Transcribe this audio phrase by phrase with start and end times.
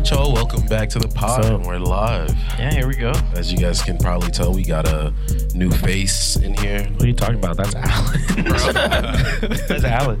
[0.00, 0.32] right, y'all.
[0.32, 1.66] Welcome back to the pod.
[1.66, 2.30] We're live.
[2.58, 3.12] Yeah, here we go.
[3.34, 5.12] As you guys can probably tell, we got a
[5.54, 6.84] new face in here.
[6.94, 7.56] What are you talking about?
[7.58, 8.44] That's Alan.
[9.68, 10.20] That's Alan.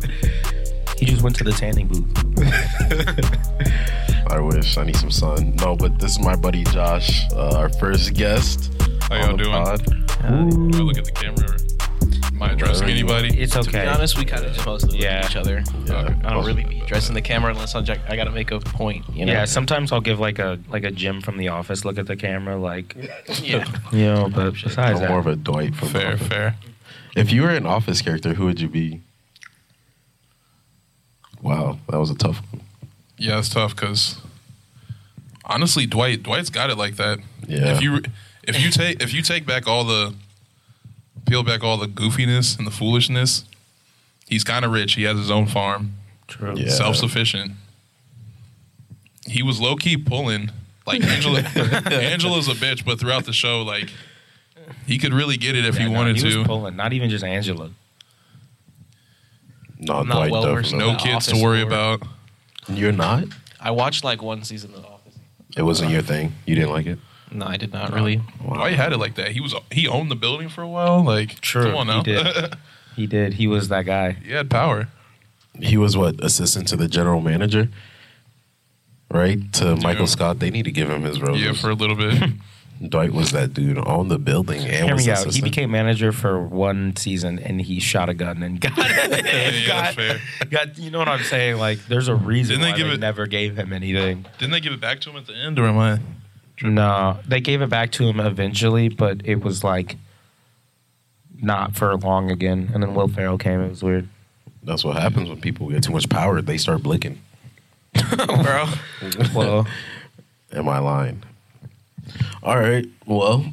[0.98, 2.04] He just went to the tanning booth.
[4.30, 5.56] I wish I need some sun.
[5.56, 8.70] No, but this is my buddy Josh, uh, our first guest.
[9.02, 9.52] How y'all the doing?
[9.52, 9.84] pod.
[10.20, 11.29] Do I look at the camera?
[12.60, 12.92] Am I addressing Right.
[12.92, 13.40] anybody?
[13.40, 15.18] It's To be honest, we kind of just mostly look Yeah.
[15.24, 15.62] at each other.
[15.86, 16.14] Yeah.
[16.24, 19.04] I don't really be addressing the camera unless I'm, I got to make a point.
[19.14, 19.32] You know?
[19.32, 22.16] Yeah, sometimes I'll give like a like a Jim from the office look at the
[22.16, 22.94] camera, like
[23.42, 23.64] yeah.
[23.92, 24.28] you know.
[24.28, 26.28] But besides I'm that, more of a Dwight from Fair, Office.
[26.28, 26.56] fair.
[27.16, 29.00] If you were an Office character, who would you be?
[31.42, 32.62] Wow, that was a tough one.
[33.16, 34.16] Yeah, it's tough because
[35.44, 37.18] honestly, Dwight Dwight's got it like that.
[37.46, 37.74] Yeah.
[37.74, 38.02] If you
[38.42, 40.14] if you take if you take back all the
[41.26, 43.44] peel back all the goofiness and the foolishness,
[44.28, 44.94] he's kind of rich.
[44.94, 45.94] He has his own farm,
[46.28, 46.54] true.
[46.56, 46.68] Yeah.
[46.70, 47.52] self sufficient.
[49.26, 50.50] He was low key pulling
[50.86, 51.40] like Angela.
[51.40, 53.90] Angela's a bitch, but throughout the show, like
[54.86, 56.38] he could really get it if Yeah, he no, wanted he to.
[56.38, 56.76] was pulling.
[56.76, 57.70] Not even just Angela.
[59.78, 60.92] No, not Dwight well versed definitely.
[60.94, 61.66] no kids to worry lore.
[61.68, 62.02] about.
[62.68, 63.24] You're not.
[63.60, 65.14] I watched like one season of The Office.
[65.56, 66.32] It wasn't your thing.
[66.46, 66.98] You didn't like it.
[67.32, 68.20] No, I did not really.
[68.44, 68.54] Wow.
[68.56, 69.32] Dwight had it like that.
[69.32, 71.04] He was he owned the building for a while.
[71.04, 72.54] Like, True, come on he did.
[72.96, 73.34] He did.
[73.34, 74.12] He was that guy.
[74.12, 74.88] he had power.
[75.58, 77.68] He was what assistant to the general manager,
[79.10, 79.52] right?
[79.54, 80.38] To Michael Scott.
[80.38, 81.42] They need to give him his roses.
[81.42, 82.30] Yeah, for a little bit.
[82.88, 85.26] Dwight was that dude on the building and Hear was me out.
[85.34, 89.24] He became manager for one season, and he shot a gun and got it.
[89.26, 90.20] yeah, got, that's fair.
[90.50, 91.58] got- you know what I'm saying?
[91.58, 94.24] Like, there's a reason Didn't they give they it- never gave him anything.
[94.38, 96.00] Didn't they give it back to him at the end, or am I?
[96.62, 99.96] No, they gave it back to him eventually, but it was like
[101.40, 102.70] not for long again.
[102.74, 103.60] And then Will Ferrell came.
[103.60, 104.08] It was weird.
[104.62, 106.42] That's what happens when people get too much power.
[106.42, 107.20] They start blinking.
[108.16, 108.66] Bro.
[109.34, 109.66] Well,
[110.52, 111.22] Am I lying?
[112.42, 112.84] All right.
[113.06, 113.44] Well,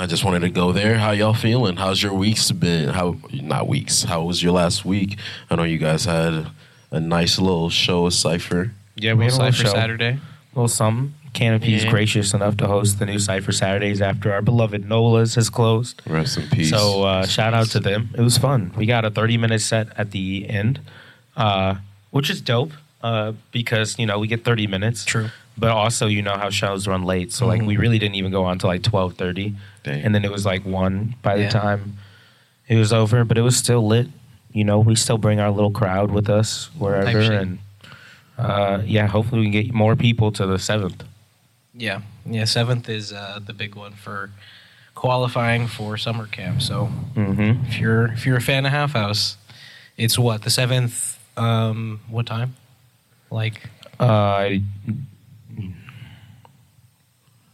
[0.00, 0.96] I just wanted to go there.
[0.96, 1.76] How y'all feeling?
[1.76, 2.88] How's your weeks been?
[2.88, 4.04] How not weeks?
[4.04, 5.18] How was your last week?
[5.50, 6.46] I know you guys had
[6.90, 8.72] a nice little show of Cipher.
[8.96, 9.74] yeah, we had a little Cypher show.
[9.74, 10.18] Saturday.
[10.54, 10.68] Well,
[11.36, 11.90] some is Yeah.
[11.90, 16.00] gracious enough to host the new Cypher Saturdays after our beloved Nola's has closed.
[16.06, 16.70] Rest in peace.
[16.70, 18.10] So uh, shout out to them.
[18.16, 18.72] It was fun.
[18.76, 20.80] We got a 30 minute set at the end,
[21.36, 21.76] uh,
[22.10, 22.72] which is dope
[23.02, 25.04] uh, because you know we get 30 minutes.
[25.04, 25.28] True.
[25.56, 28.44] But also, you know how shows run late, so like we really didn't even go
[28.44, 30.02] on till like 12:30, Dang.
[30.02, 31.46] and then it was like one by Yeah.
[31.46, 31.96] the time
[32.66, 33.24] it was over.
[33.24, 34.08] But it was still lit.
[34.52, 37.58] You know, we still bring our little crowd with us wherever, and
[38.36, 41.04] uh, yeah, hopefully we can get more people to the seventh.
[41.76, 42.02] Yeah.
[42.24, 42.44] Yeah.
[42.44, 44.30] Seventh is uh, the big one for
[44.94, 46.62] qualifying for summer camp.
[46.62, 47.66] So Mm-hmm.
[47.66, 49.36] if you're if you're a fan of Half House,
[49.96, 51.18] it's what the seventh.
[51.36, 52.54] Um, what time?
[53.30, 53.68] Like
[53.98, 54.50] Uh,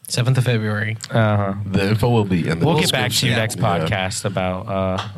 [0.09, 0.97] seventh of February.
[1.11, 1.55] uh-huh.
[1.67, 3.37] the info will be in the We'll get back to you description.
[3.37, 3.63] next Yeah.
[3.87, 5.09] podcast about uh,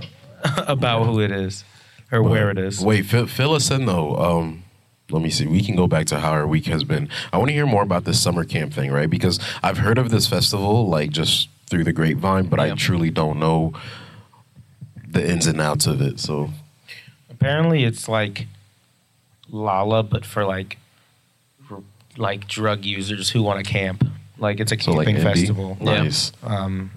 [0.69, 1.65] about who it is
[2.11, 2.85] or where it is.
[2.85, 4.17] Wait, fill, fill us in though.
[4.17, 4.65] Um,
[5.13, 5.47] let me see.
[5.47, 7.09] We can go back to how our week has been.
[7.33, 9.09] I want to hear more about this summer camp thing, right?
[9.11, 13.39] Because I've heard of this festival like just through the grapevine, but I truly don't
[13.39, 13.73] know
[15.09, 16.19] the ins and outs of it.
[16.21, 16.51] So
[17.31, 18.47] Apparently, it's like
[19.51, 20.79] Lolla, but for like
[21.71, 21.83] r-
[22.17, 24.07] like drug users who want to camp.
[24.39, 25.35] Like it's a So like camping indie?
[25.35, 25.77] festival.
[25.81, 26.03] Yeah.
[26.03, 26.33] Nice.
[26.43, 26.91] Um,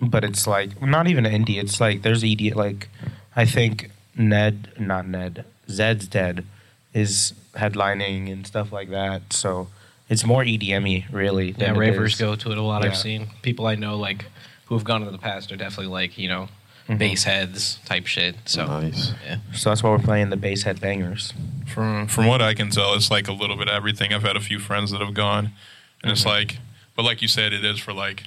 [0.00, 1.56] but it's like not even indie.
[1.62, 2.54] It's like there's ED.
[2.54, 2.88] Like
[3.34, 6.44] I think Ned, not Ned, Zeds Dead,
[6.96, 9.32] is headlining and stuff like that.
[9.32, 9.68] So
[10.08, 11.48] it's more EDM-y, really.
[11.50, 12.82] Yeah, than it ravers go to it a lot.
[12.82, 12.88] Yeah.
[12.90, 14.24] I've seen people I know like
[14.66, 16.48] who have gone in the past are definitely like you know
[16.88, 16.98] Mhm.
[16.98, 18.36] bass heads type shit.
[18.44, 19.12] So nice.
[19.26, 21.32] yeah, So that's why we're playing the bass head bangers.
[21.66, 24.12] From from what I can tell, it's like a little bit of everything.
[24.14, 25.50] I've had a few friends that have gone,
[26.02, 26.30] and it's Mm-hmm.
[26.30, 26.58] like,
[26.94, 28.24] but like you said, it is for like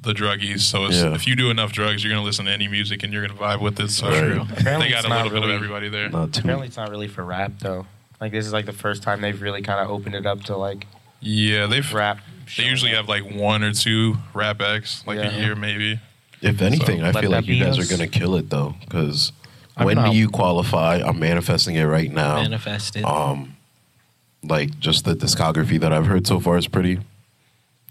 [0.00, 0.60] the druggies.
[0.60, 1.14] So it's, Yeah.
[1.14, 3.60] if you do enough drugs, you're gonna listen to any music and you're gonna vibe
[3.60, 3.90] with it.
[3.90, 4.18] So Right.
[4.20, 4.46] true.
[4.56, 6.08] Apparently they got a not little bit of really- everybody there.
[6.10, 6.36] Not.
[6.38, 7.86] Apparently, it's not really for rap though.
[8.20, 10.56] Like this is like the first time they've really kind of opened it up to
[10.56, 10.86] like
[11.20, 12.18] Yeah, they've rap.
[12.56, 15.30] they usually have like one or two rap acts like Yeah.
[15.30, 15.98] a year maybe.
[16.42, 17.86] If anything, I feel like you guys us.
[17.90, 19.32] are gonna kill it though, because
[19.76, 21.00] when not- do you qualify?
[21.04, 22.36] I'm manifesting it right now.
[22.42, 23.04] manifested.
[23.04, 23.56] Um,
[24.44, 26.98] like just the discography that I've heard so far is pretty.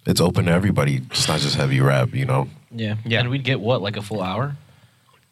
[0.06, 1.02] It's open to everybody.
[1.10, 2.48] It's not just heavy rap, you know.
[2.72, 3.22] yeah, Yeah.
[3.22, 4.56] And we'd get what like a full hour.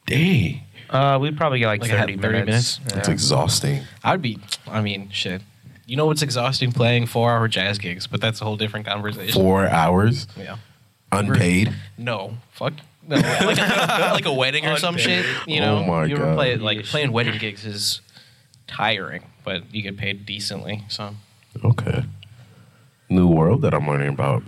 [0.08, 2.80] Dang, Uh, we'd probably get like, Like 30, 30 minutes.
[2.80, 2.98] minutes?
[2.98, 3.14] it's Yeah.
[3.14, 3.84] exhausting.
[4.04, 4.38] I'd be.
[4.68, 5.42] I mean, shit.
[5.86, 6.72] You know what's exhausting?
[6.72, 9.34] Playing four-hour jazz gigs, but that's a whole different conversation.
[9.34, 10.58] Four hours, Yeah.
[11.12, 11.74] unpaid.
[11.98, 12.38] No.
[12.52, 12.74] Fuck.
[13.08, 15.26] No, like, a, like a wedding or some shit.
[15.46, 15.80] You know.
[15.80, 16.36] Oh my you ever God.
[16.36, 18.00] play it like playing wedding gigs is
[18.66, 20.84] tiring, but you get paid decently.
[20.88, 21.14] So
[21.64, 22.06] Okay.
[23.10, 24.44] New world that I'm learning about.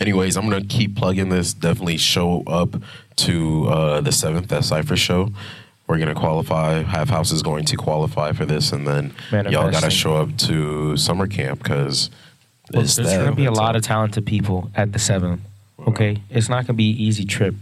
[0.00, 1.52] Anyways, I'm gonna keep plugging this.
[1.54, 2.76] Definitely show up
[3.16, 5.30] to uh, the seventh at Cipher show.
[5.86, 6.82] We're gonna qualify.
[6.82, 9.90] Half House is going to qualify for this, and then y'all gotta Manifesting.
[9.90, 12.10] show up to summer camp because
[12.72, 15.40] Well, there's going to be a lot of talented people at the seventh.
[15.86, 17.54] Okay, it's not going to be an easy trip,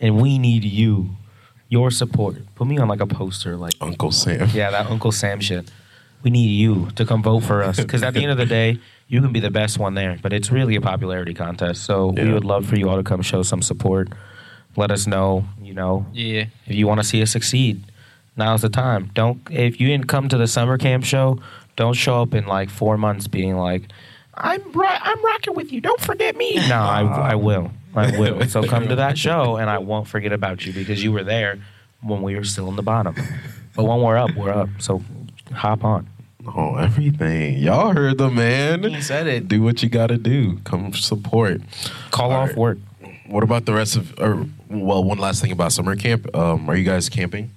[0.00, 1.10] and we need you,
[1.68, 2.36] your support.
[2.56, 4.48] Put me on like a poster, like Uncle Sam.
[4.52, 5.70] yeah, that Uncle Sam shit.
[6.24, 8.80] We need you to come vote for us because at the end of the day,
[9.08, 11.84] you can be the best one there, but it's really a popularity contest.
[11.84, 14.08] So we would love for you all to come show some support.
[14.76, 16.44] Let us know, you know, Yeah.
[16.66, 17.82] if you want to see us succeed.
[18.36, 19.10] Now's the time.
[19.14, 21.40] Don't if you didn't come to the summer camp show,
[21.76, 23.82] don't show up in like four months being like,
[24.34, 25.80] I'm right, I'm rocking with you.
[25.80, 26.54] Don't forget me.
[26.68, 27.00] No, I,
[27.32, 27.72] I will.
[27.96, 28.46] I will.
[28.48, 31.58] So come to that show, and I won't forget about you because you were there
[32.02, 33.16] when we were still in the bottom.
[33.74, 34.68] But when we're up, we're up.
[34.78, 35.02] So
[35.52, 36.08] hop on.
[36.56, 37.58] Oh, everything.
[37.58, 38.82] Y'all heard the man.
[38.84, 39.48] He said it.
[39.48, 40.58] Do what you gotta do.
[40.64, 41.60] Come support.
[42.10, 42.58] Call All off right.
[42.58, 42.78] work.
[43.26, 44.18] What about the rest of?
[44.18, 46.34] Or well, one last thing about summer camp.
[46.34, 47.50] Um, are you guys camping?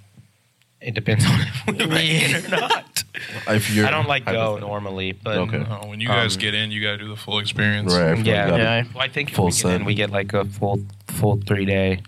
[0.82, 3.04] It depends on if we make it or not.
[3.48, 5.58] If you're, I don't like go normally, but Okay.
[5.60, 7.94] Uh, when you guys Um, get in, you got to do the full experience.
[7.94, 8.18] Right.
[8.18, 8.48] I Yeah.
[8.48, 8.84] you Yeah.
[8.94, 11.66] Well, I think if Full we, get in, we get like a full full three
[11.66, 12.02] day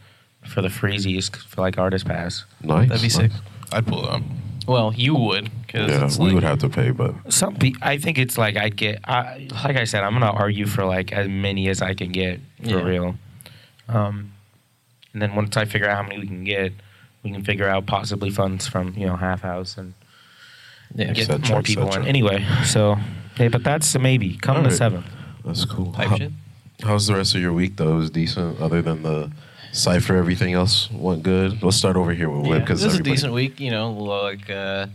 [0.46, 2.46] for the freezies for like artist pass.
[2.64, 2.90] Nice.
[2.90, 3.32] That'd be sick.
[3.72, 4.24] I'd pull up.
[4.68, 7.74] Well, you would because Yeah, it's we like, would have to pay, but Some pe-
[7.81, 9.00] I think it's like I'd get.
[9.04, 12.39] I, like I said, I'm gonna argue for like as many as I can get
[12.62, 12.81] for Yeah.
[12.81, 13.15] real.
[13.89, 14.31] Um,
[15.12, 16.74] and then once I figure out how many we can get,
[17.24, 19.94] we can figure out possibly funds from you know Half House and
[20.95, 21.12] Yeah.
[21.13, 21.92] get cetera, more et people in.
[21.92, 22.06] cetera.
[22.07, 22.98] Anyway, so
[23.36, 24.38] hey, but that's a maybe.
[24.38, 24.77] Come All the right.
[24.77, 25.06] seventh.
[25.44, 25.92] that's cool.
[25.94, 26.31] Type How- shit.
[26.83, 27.94] How's the rest of your week though?
[27.95, 29.31] It was decent, other than the
[29.74, 30.16] cipher.
[30.16, 31.62] Everything else went good.
[31.62, 33.60] Let's start over here with Yeah, Whip this because is a decent week.
[33.60, 34.88] You know, like uh,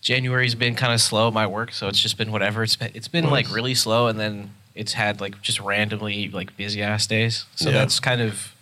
[0.00, 2.62] January's been kind of slow at my work, so it's just been whatever.
[2.62, 6.56] It's been, it's been like really slow, and then it's had like just randomly like
[6.56, 7.46] busy ass days.
[7.56, 7.78] So Yeah.
[7.78, 8.54] that's kind of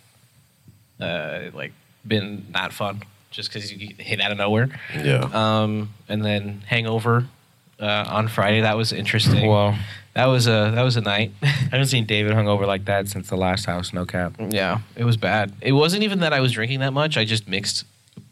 [0.99, 1.73] uh, like
[2.07, 4.69] been not fun, just because you hit out of nowhere.
[4.95, 5.29] Yeah.
[5.33, 7.27] Um, and then Hangover
[7.79, 9.47] uh, on Friday that was interesting.
[9.47, 9.77] Well,
[10.15, 11.31] that was a that was a night.
[11.43, 13.93] I haven't seen David hungover like that since the last house.
[13.93, 14.33] No cap.
[14.39, 15.53] yeah, it was bad.
[15.61, 17.17] It wasn't even that I was drinking that much.
[17.17, 17.85] I just mixed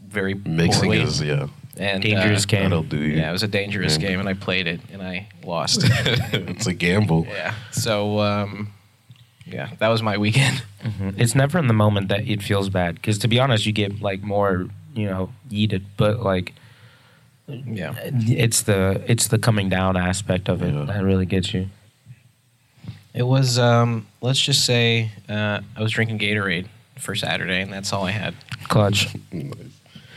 [0.07, 1.01] very Mixing poorly.
[1.01, 1.47] is yeah.
[1.77, 2.63] and Dangerous uh, game.
[2.63, 3.17] That'll do you.
[3.17, 5.81] Yeah, it was a dangerous And- game, and I played it, and I lost.
[5.85, 7.25] it's a gamble.
[7.29, 7.53] yeah.
[7.71, 8.71] So, um,
[9.45, 10.63] yeah, that was my weekend.
[10.83, 11.15] Mhm.
[11.19, 14.01] It's never in the moment that it feels bad because to be honest, you get
[14.01, 16.53] like more you know yeeted, but like
[17.47, 17.93] Yeah.
[17.97, 20.85] it's the it's the coming down aspect of it Yeah.
[20.85, 21.67] that really gets you.
[23.13, 26.65] It was, um, let's just say, uh, I was drinking Gatorade
[26.97, 28.33] for Saturday, and that's all I had.
[28.69, 29.13] Clutch,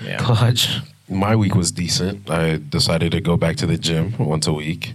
[0.02, 0.16] Yeah.
[0.18, 0.78] clutch.
[1.08, 2.30] My week was decent.
[2.30, 4.94] I decided to go back to the gym once a week.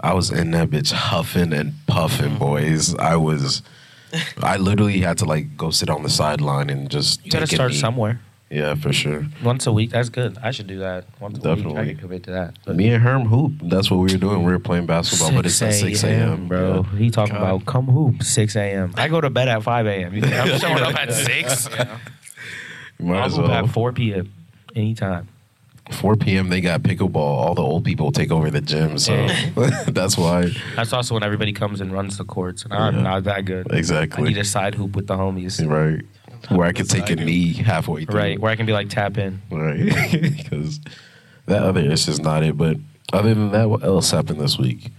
[0.00, 2.94] I was in that bitch huffing and puffing, boys.
[2.96, 3.62] I was.
[4.42, 7.24] I literally had to like go sit on the sideline and just.
[7.24, 7.78] You got to take start knee.
[7.78, 8.20] somewhere.
[8.52, 9.24] Yeah, for sure.
[9.42, 10.36] Once a week, that's good.
[10.42, 11.46] I should do that once a week.
[11.46, 11.86] I Definitely.
[11.94, 12.58] can commit to that.
[12.66, 13.52] But Me and Herm hoop.
[13.62, 14.42] That's what we were doing.
[14.44, 16.48] We were playing basketball, but it's at six a.m.
[16.48, 16.84] bro.
[16.92, 16.98] Yeah.
[16.98, 17.42] He talking God.
[17.42, 18.92] about come hoop six a.m.
[18.96, 20.12] I go to bed at five a.m.
[20.14, 21.68] You think I'm showing up at six?
[22.98, 23.64] Might I'll as hoop well.
[23.64, 24.30] at four p.m.
[24.76, 25.28] anytime.
[25.90, 26.48] 4 p.m.
[26.48, 27.16] They got pickleball.
[27.16, 29.26] All the old people take over the gym, so
[29.88, 30.50] that's why.
[30.76, 33.02] That's also when everybody comes and runs the courts, and I'm Yeah.
[33.02, 33.66] not that good.
[33.72, 33.74] Exactly.
[33.74, 34.24] I Exactly.
[34.28, 35.58] need a side hoop with the homies.
[35.68, 36.02] Right.
[36.48, 38.18] Where I could That's take a what knee halfway through.
[38.18, 39.40] Right, where I can be like tap in.
[39.50, 39.92] Right.
[40.36, 40.80] Because
[41.46, 42.56] that other is just not it.
[42.56, 42.76] But
[43.12, 44.90] other than that, what else happened this week?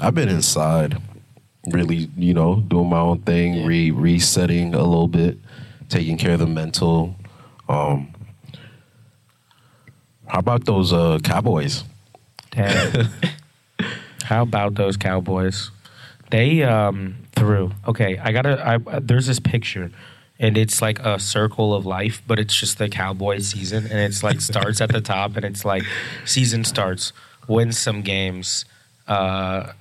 [0.00, 1.00] I've been inside,
[1.70, 3.66] really, you know, doing my own thing, Yeah.
[3.66, 5.38] re resetting a little bit,
[5.88, 7.14] taking care of the mental.
[7.68, 8.12] Um,
[10.26, 11.84] how about those uh, Cowboys?
[12.52, 13.08] Damn.
[14.24, 15.70] How about those Cowboys?
[16.30, 17.72] They um threw.
[17.88, 18.62] Okay, I gotta.
[18.86, 19.90] I, there's this picture,
[20.40, 24.22] and it's like a circle of life, but it's just the Cowboys season, and it's
[24.24, 25.84] like starts at the top, and it's like
[26.24, 27.12] season starts,
[27.46, 28.64] wins some games,
[29.06, 29.72] uh,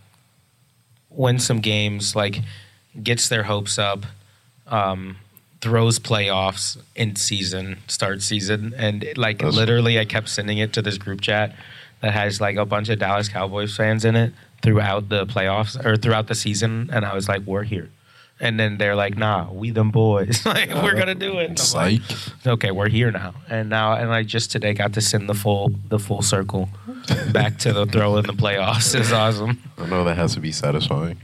[1.09, 2.41] wins some games, like
[3.01, 4.05] gets their hopes up,
[4.67, 5.15] um,
[5.61, 10.73] throws playoffs in season, starts season, and it, like That's- literally, I kept sending it
[10.73, 11.55] to this group chat
[12.01, 15.95] that has like a bunch of Dallas Cowboys fans in it throughout the playoffs or
[15.95, 17.89] throughout the season, and I was like, "We're here."
[18.41, 20.45] And then they're like, "Nah, we them boys.
[20.45, 22.01] like, we're gonna do it." And like,
[22.47, 25.71] okay, we're here now, and now, and I just today got to send the full
[25.89, 26.69] the full circle
[27.33, 28.95] back to the throw in the playoffs.
[28.99, 29.59] It's awesome.
[29.77, 31.17] I know that has to be satisfying.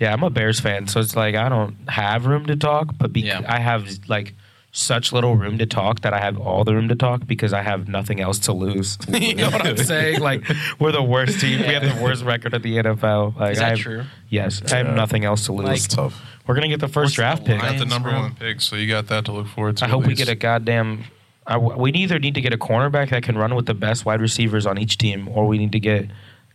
[0.00, 3.12] Yeah, I'm a Bears fan, so it's like I don't have room to talk, but
[3.12, 3.42] bec- Yeah.
[3.46, 4.34] I have like
[4.76, 7.62] such little room to talk that I have all the room to talk because I
[7.62, 8.98] have nothing else to lose.
[9.08, 10.18] you know what I'm saying?
[10.20, 10.42] Like
[10.80, 11.60] we're the worst team.
[11.60, 13.36] We have the worst record at the NFL.
[13.38, 14.02] Like Is I that have, true?
[14.28, 15.68] Yes, I have nothing else to lose.
[15.68, 16.20] That's tough.
[16.48, 17.62] we're gonna get the first What's draft the pick.
[17.62, 17.72] line?
[17.72, 18.20] Got the number bro.
[18.20, 19.84] one pick, so you got that to look forward to.
[19.84, 21.04] I at hope we get a goddamn.
[21.46, 24.20] I, we either need to get a cornerback that can run with the best wide
[24.20, 26.10] receivers on each team, or we need to get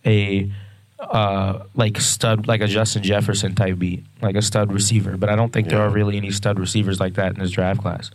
[0.05, 0.51] a
[1.00, 5.18] uh, like stud, like a Justin Jefferson type beat, like a stud receiver.
[5.18, 7.82] But I don't think there are really any stud receivers like that in this draft
[7.82, 8.12] class.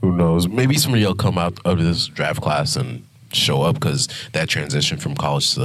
[0.00, 0.46] Who knows?
[0.46, 4.98] Maybe somebody will come out of this draft class and show up because that transition
[4.98, 5.60] from college to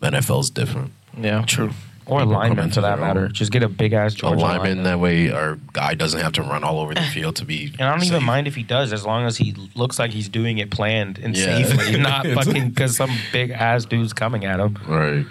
[0.00, 0.92] the NFL is different.
[1.16, 1.42] Yeah.
[1.42, 1.70] True.
[2.08, 3.26] Or a lineman for that matter.
[3.28, 4.84] Just get a big ass Georgia lineman lineman.
[4.84, 7.72] that way, our guy doesn't have to run all over the field to be.
[7.80, 10.28] And I don't even mind if he does, as long as he looks like he's
[10.28, 11.64] doing it planned and Yeah.
[11.64, 14.78] safely, not fucking because some big ass dude's coming at him.
[14.86, 15.26] Right.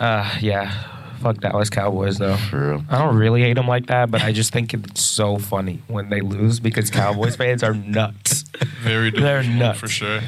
[0.00, 0.72] Uh, yeah,
[1.20, 2.36] fuck Dallas Cowboys though.
[2.36, 2.84] For real.
[2.90, 6.10] I don't really hate them like that, but I just think it's so funny when
[6.10, 8.42] they lose because Cowboys fans are nuts.
[8.82, 9.78] very They're nuts.
[9.78, 10.20] for sure.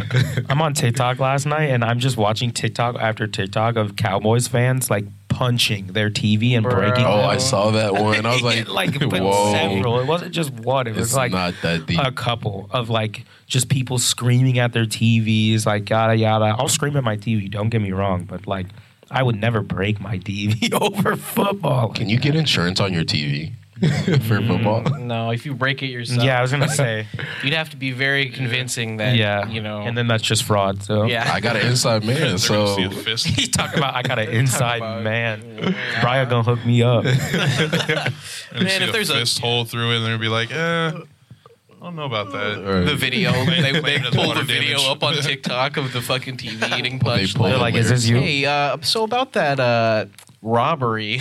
[0.49, 4.91] I'm on TikTok last night and I'm just watching TikTok after TikTok of Cowboys fans
[4.91, 5.05] like
[5.39, 6.75] punching their TV and Bro.
[6.75, 7.05] breaking.
[7.05, 7.31] Oh, them.
[7.31, 8.27] I saw that one.
[8.27, 9.53] I was like, like but whoa.
[9.53, 10.01] several.
[10.01, 10.89] It wasn't just one.
[10.89, 12.01] It was It's like not that deep.
[12.03, 16.57] a couple of like just people screaming at their TVs, like yada yada.
[16.59, 17.49] I'll scream at my TV.
[17.49, 18.67] Don't get me wrong, but like
[19.13, 21.91] I would never break my TV over football.
[21.93, 23.53] Can you get insurance on your TV
[24.27, 24.83] for football?
[24.99, 26.23] No, if you break it yourself.
[26.23, 27.07] Yeah, I was gonna say.
[27.45, 29.17] You'd have to be very convincing that.
[29.17, 29.83] yeah, You know.
[29.83, 30.83] and then that's just fraud.
[30.83, 31.31] So Yeah.
[31.33, 33.27] I got an inside man, so see a fist.
[33.37, 35.75] he's talking about I got an inside about- man.
[36.01, 37.05] Brian gonna hook me up.
[37.05, 40.91] Man, see if a there's a- fist hole through it, and they'd be like, eh,
[40.91, 42.57] I don't know about that.
[42.65, 42.85] Right.
[42.87, 43.33] the video.
[43.45, 44.91] They, they Claim it as pull the video damage.
[44.91, 47.35] up on TikTok of the fucking TV eating punch.
[47.37, 50.07] pull They're like, "Is this you?" Hey, uh, so about that uh,
[50.43, 51.21] robbery.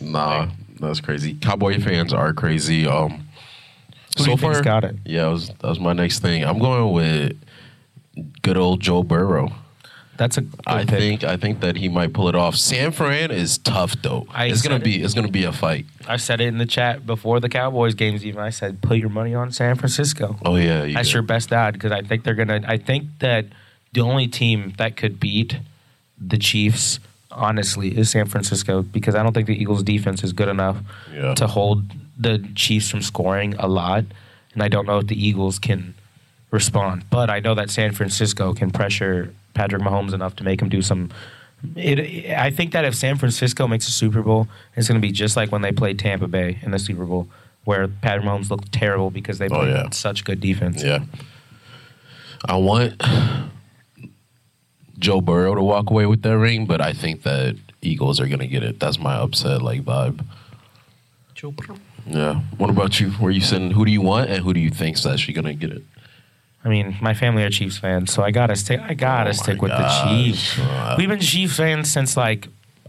[0.00, 0.48] Nah,
[0.80, 1.34] that's crazy.
[1.34, 2.86] Cowboy fans are crazy.
[2.86, 3.28] Um,
[4.18, 4.96] Who you think's got it?
[5.04, 6.44] Yeah, that was, that was my next thing.
[6.44, 7.36] I'm going with
[8.42, 9.52] good old Joe Burrow.
[10.16, 10.98] That's a I pick.
[10.98, 12.56] think I think that he might pull it off.
[12.56, 14.26] San Fran is tough though.
[14.30, 15.84] I it's gonna said be it's gonna be a fight.
[16.08, 18.24] I said it in the chat before the Cowboys games.
[18.24, 20.38] Even I said, put your money on San Francisco.
[20.42, 21.14] Oh yeah, you That's did.
[21.14, 22.62] your best ad because I think they're gonna.
[22.66, 23.44] I think that
[23.92, 25.58] the only team that could beat
[26.18, 26.98] the Chiefs,
[27.36, 30.78] honestly, is San Francisco because I don't think the Eagles' defense is good enough
[31.14, 31.34] Yeah.
[31.34, 31.84] to hold
[32.18, 34.04] the Chiefs from scoring a lot,
[34.54, 35.94] and I don't know if the Eagles can
[36.50, 37.04] respond.
[37.10, 40.80] But I know that San Francisco can pressure Patrick Mahomes enough to make him do
[40.82, 41.10] some.
[41.74, 45.12] It, I think that if San Francisco makes a Super Bowl, it's going to be
[45.12, 47.28] just like when they played Tampa Bay in the Super Bowl,
[47.64, 49.90] where Patrick Mahomes looked terrible because they Oh, played yeah.
[49.90, 50.82] such good defense.
[50.82, 51.00] Yeah.
[52.44, 53.02] I want
[54.98, 58.46] Joe Burrow to walk away with that ring, but I think that Eagles are gonna
[58.46, 58.80] get it.
[58.80, 60.24] That's my upset like vibe.
[61.34, 61.78] Joe Burrow.
[62.06, 62.34] Yeah.
[62.56, 63.10] What about you?
[63.12, 63.72] Where you sitting?
[63.72, 65.82] Who do you want, and who do you think's actually gonna get it?
[66.64, 68.80] I mean, my family are Chiefs fans, so I gotta stick.
[68.80, 70.02] I gotta Oh stick with gosh.
[70.02, 70.58] the Chiefs.
[70.58, 72.48] Uh, We've been Chiefs fans since like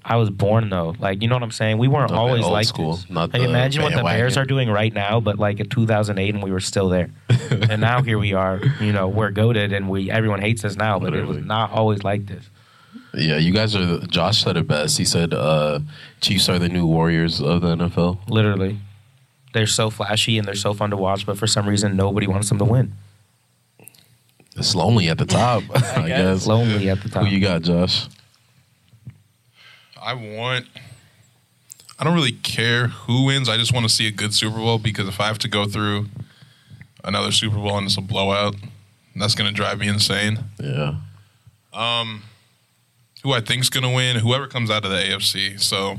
[0.10, 0.96] I was born, though.
[1.00, 1.80] Like you know what I'm saying?
[1.80, 3.10] We weren't always old like school, this.
[3.10, 6.42] not like imagine what the Bears are doing right now, but like in 2008, and
[6.42, 7.12] we were still there.
[7.70, 8.62] and now here we are.
[8.80, 12.06] You know, we're goaded, and we everyone hates us now, but it was not always
[12.06, 12.50] like this.
[13.14, 14.00] Yeah, you guys are.
[14.08, 14.98] Josh said it best.
[14.98, 15.82] He said, uh,
[16.22, 18.80] "Chiefs are the new Warriors of the NFL." Literally,
[19.52, 22.48] they're so flashy and they're so fun to watch, but for some reason, nobody wants
[22.48, 22.94] them to win.
[24.56, 25.64] It's lonely at the top.
[25.76, 26.38] I, guess.
[26.38, 27.26] It's lonely at the top.
[27.26, 28.08] Who you got, Josh?
[30.08, 30.66] I want.
[32.00, 33.50] I don't really care who wins.
[33.50, 35.66] I just want to see a good Super Bowl because if I have to go
[35.66, 36.08] through
[37.04, 38.56] another Super Bowl and it's a blowout,
[39.16, 40.40] that's going to drive me insane.
[40.64, 40.96] Yeah.
[41.74, 42.24] Um,
[43.24, 44.18] who I think's going to win?
[44.18, 45.60] Whoever comes out of the AFC.
[45.60, 45.98] So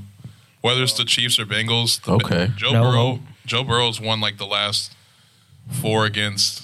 [0.62, 2.52] whether it's the Chiefs or Bengals, the- Okay.
[2.56, 2.92] Joe No Burrow.
[2.92, 3.20] hope.
[3.44, 4.92] Joe Burrow's won like the last
[5.70, 6.62] four against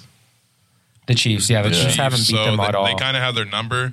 [1.06, 1.82] the Chiefs, yeah, the Yeah.
[1.84, 2.86] Chiefs haven't beat so them they, at all.
[2.86, 3.92] They kind of have their number,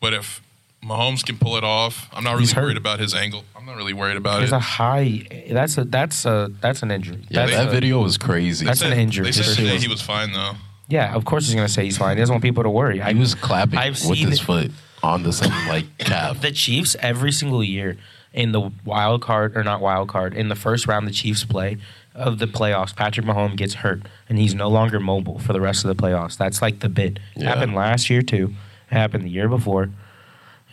[0.00, 0.40] but if
[0.84, 3.44] Mahomes can pull it off, I'm not really worried about his angle.
[3.56, 4.56] I'm not really worried about There's it.
[4.56, 5.44] a high.
[5.50, 7.24] That's a that's a that's an injury.
[7.28, 8.66] Yeah, that's that a- video was crazy.
[8.66, 10.52] That's They an injury, They said today he was fine though.
[10.88, 12.16] Yeah, of course he's gonna say he's fine.
[12.16, 13.00] He doesn't want people to worry.
[13.00, 14.44] I he was clapping I've with seen his it.
[14.44, 14.70] foot
[15.02, 16.40] on the same like calf.
[16.42, 17.96] the Chiefs every single year
[18.32, 21.76] in the wild card or not wild card in the first round the Chiefs play
[22.14, 22.94] of the playoffs.
[22.96, 26.36] Patrick Mahomes gets hurt and he's no longer mobile for the rest of the playoffs.
[26.36, 27.20] That's like the bit.
[27.36, 27.50] Yeah.
[27.54, 28.52] happened last year too.
[28.90, 29.88] It happened the year before,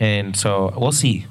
[0.00, 1.26] and so we'll see.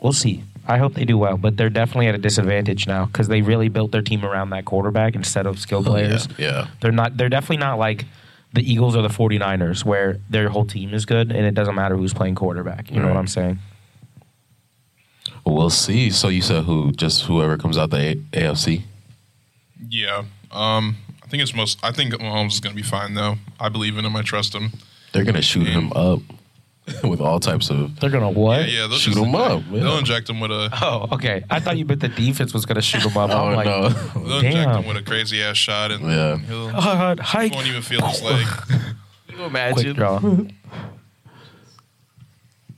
[0.00, 0.44] We'll see.
[0.66, 3.68] I hope they do well, but they're definitely at a disadvantage now because they really
[3.68, 6.26] built their team around that quarterback instead of skill players.
[6.38, 6.66] Yeah, yeah.
[6.80, 7.16] They're not.
[7.16, 8.06] They're definitely not like
[8.54, 11.96] the Eagles or the 49ers where their whole team is good and it doesn't matter
[11.96, 12.90] who's playing quarterback.
[12.90, 13.58] You know what I'm saying?
[15.44, 16.10] We'll see.
[16.10, 16.92] So you said who?
[16.92, 18.82] Just whoever comes out the A- AFC.
[19.88, 20.24] Yeah.
[20.50, 21.78] Um, I think it's most.
[21.82, 23.36] I think Mahomes is going to be fine though.
[23.60, 24.16] I believe in him.
[24.16, 24.72] I trust him.
[25.12, 26.20] They're gonna shoot him up
[27.04, 27.98] with all types of.
[27.98, 28.60] They're gonna what?
[28.68, 28.86] Yeah, yeah.
[28.88, 29.80] They'll Shoot just him up, yeah.
[29.80, 30.68] They'll inject them with a.
[30.82, 31.42] Oh, okay.
[31.50, 33.30] I thought you meant the defense was gonna shoot them up.
[33.30, 33.88] Oh I'm like, no!
[33.88, 34.82] They'll inject Damn.
[34.82, 36.36] him with a crazy ass shot, and Yeah.
[36.36, 37.54] he'll uh, hike.
[37.54, 38.46] won't even feel his leg.
[38.68, 38.78] Can
[39.28, 39.96] you Quick imagine?
[39.96, 40.20] draw.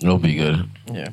[0.03, 0.69] It'll be good.
[0.93, 1.09] Yeah.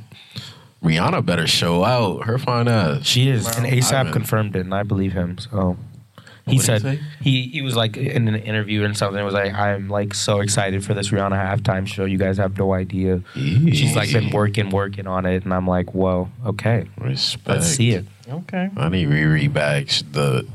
[0.83, 2.25] Rihanna better show out.
[2.25, 3.05] Her fine ass.
[3.05, 4.13] She is, and ASAP Ivan.
[4.13, 5.38] confirmed it, and I believe him.
[5.38, 5.77] So
[6.45, 7.00] he What'd he said say?
[7.21, 10.41] he he was like in an interview and something It was like, I'm like so
[10.41, 12.03] excited for this Rihanna halftime show.
[12.05, 13.21] You guys have no idea.
[13.33, 17.47] She's like been working, working on it, and I'm like, whoa, okay, Respect.
[17.47, 18.05] let's see it.
[18.29, 18.69] Okay.
[18.75, 19.88] I need Riri back.
[20.12, 20.45] The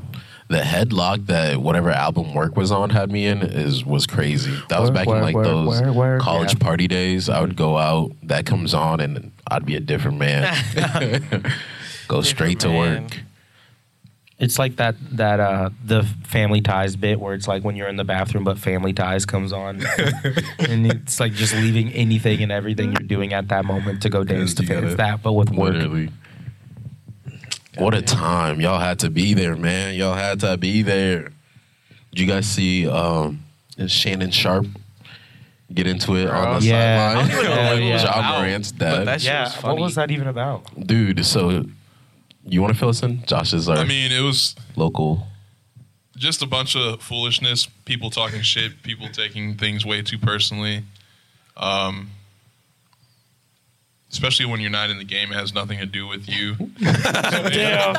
[0.48, 4.58] the headlock that whatever album work was on had me in is was crazy.
[4.68, 6.58] That was Work, back in like work, those work, work, college yeah.
[6.58, 7.28] party days.
[7.28, 10.54] I would go out, that comes on, and I'd be a different man.
[12.08, 13.02] go straight to man.
[13.04, 13.12] work.
[14.38, 17.96] It's like that that uh the Family Ties bit where it's like when you're in
[17.96, 19.80] the bathroom, but Family Ties comes on,
[20.60, 24.22] and it's like just leaving anything and everything you're doing at that moment to go
[24.22, 25.74] dance to You that, but with work.
[25.74, 26.10] Literally.
[27.78, 28.60] What a time.
[28.60, 29.94] Y'all had to be there, man.
[29.94, 31.30] Y'all had to be there.
[32.10, 33.40] Did you guys see um
[33.76, 34.66] is Shannon Sharpe
[35.74, 37.14] get into it on the Yeah.
[37.14, 37.26] sideline?
[37.26, 39.06] I don't even know what Ja about, Morant's but dad.
[39.08, 40.64] that shit Yeah, was what was that even about?
[40.86, 41.64] Dude, so
[42.48, 43.24] you want to fill us in?
[43.26, 45.26] Josh is our I mean, it was local.
[46.16, 47.66] just a bunch of foolishness.
[47.84, 48.82] People talking shit.
[48.82, 50.82] People taking things way too personally.
[51.56, 52.10] Um,
[54.10, 56.54] especially when you're not in the game, it has nothing to do with you.
[56.80, 57.94] Damn.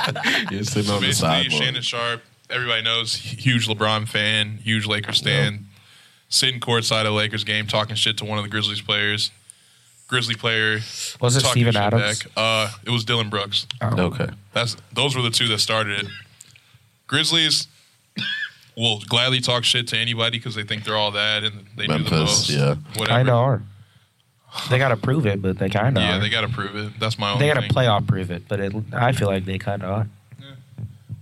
[0.51, 1.49] You're sitting So on the basically, sideline.
[1.49, 5.65] Shannon Sharpe, everybody knows, huge LeBron fan, huge Lakers fan,
[6.29, 9.31] sitting courtside at a Lakers game, talking shit to one of the Grizzlies players.
[10.09, 10.79] Grizzly player
[11.21, 12.23] Was it talking Steven shit Adams?
[12.23, 12.31] back.
[12.35, 13.65] Uh, it was Dillon Brooks.
[13.81, 14.27] Okay.
[14.53, 16.07] That's those were the two that started it.
[17.07, 17.67] Grizzlies
[18.75, 22.03] will gladly talk shit to anybody because they think they're all that and they do
[22.03, 22.49] the most.
[22.49, 22.75] yeah.
[22.95, 23.07] whatever.
[23.07, 23.61] Kind of are.
[24.71, 26.19] They got to prove it, but they kind of Yeah, are.
[26.19, 26.99] they got to prove it.
[26.99, 27.45] That's my only.
[27.47, 27.69] They got to thing.
[27.71, 30.07] playoff prove it, but it, I feel like they kind of are.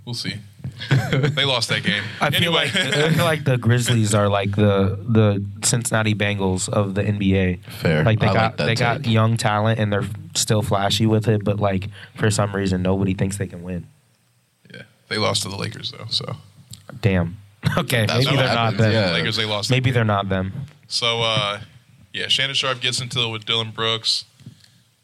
[0.06, 0.36] We'll see.
[1.12, 2.04] they lost that game.
[2.22, 2.66] I feel Anyway.
[2.66, 7.64] like I feel like the Grizzlies are like the the Cincinnati Bengals of the NBA.
[7.66, 8.04] Fair.
[8.04, 11.28] Like they I got like that they got young talent and they're still flashy with
[11.28, 13.88] it, but like for some reason nobody thinks they can win.
[14.74, 16.06] yeah, they lost to the Lakers though.
[16.10, 16.36] So
[17.02, 17.38] Damn.
[17.78, 18.92] Okay, That's maybe they're not them.
[18.94, 19.12] yeah.
[19.12, 19.70] Lakers they lost.
[19.70, 20.08] Maybe that they're game.
[20.08, 20.54] not them.
[20.88, 21.60] So uh,
[22.14, 24.24] yeah, Shannon Sharpe gets into it with Dillon Brooks.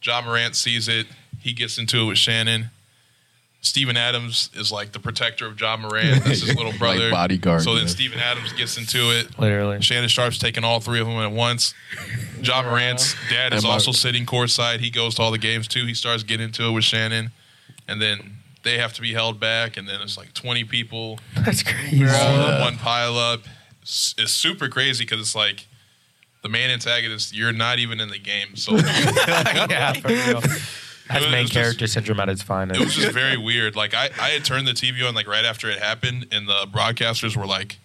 [0.02, 1.08] Ja Morant sees it.
[1.40, 2.70] He gets into it with Shannon.
[3.66, 6.24] Steven Adams is like the protector of Ja Morant.
[6.26, 7.10] That's his little Like brother.
[7.10, 7.88] bodyguard, So then yeah.
[7.90, 9.40] Steven Adams gets into it.
[9.40, 9.82] Literally.
[9.82, 11.74] Shannon Sharpe's taking all three of them at once.
[12.42, 14.80] Ja Morant's dad is Am I- also sitting courtside.
[14.82, 15.86] He goes to all the games too.
[15.86, 17.32] He starts getting into it with Shannon,
[17.88, 19.78] and then they have to be held back.
[19.78, 22.04] And then it's like twenty people That's crazy.
[22.04, 22.56] all Yeah.
[22.58, 23.42] in one pile up.
[23.82, 25.68] It's, it's super crazy because it's like
[26.42, 27.34] the main antagonist.
[27.34, 28.84] You're not even in the game, so it
[29.70, 30.42] yeah,
[31.08, 31.22] for real.
[31.22, 32.80] That's was main just- character syndrome at its finest.
[32.80, 33.76] It was just very weird.
[33.76, 36.68] Like I, I had turned the TV on like right after it happened, and the
[36.72, 37.78] broadcasters were like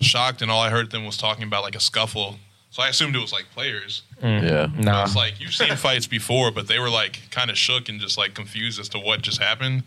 [0.00, 2.36] shocked, and all I heard them was talking about like a scuffle.
[2.70, 4.02] So I assumed it was like players.
[4.22, 4.42] Mm.
[4.42, 4.66] Yeah.
[4.82, 4.92] no.
[4.92, 5.04] nah.
[5.04, 8.16] It's like you've seen fights before, but they were like kind of shook and just
[8.16, 9.82] like confused as to what just happened.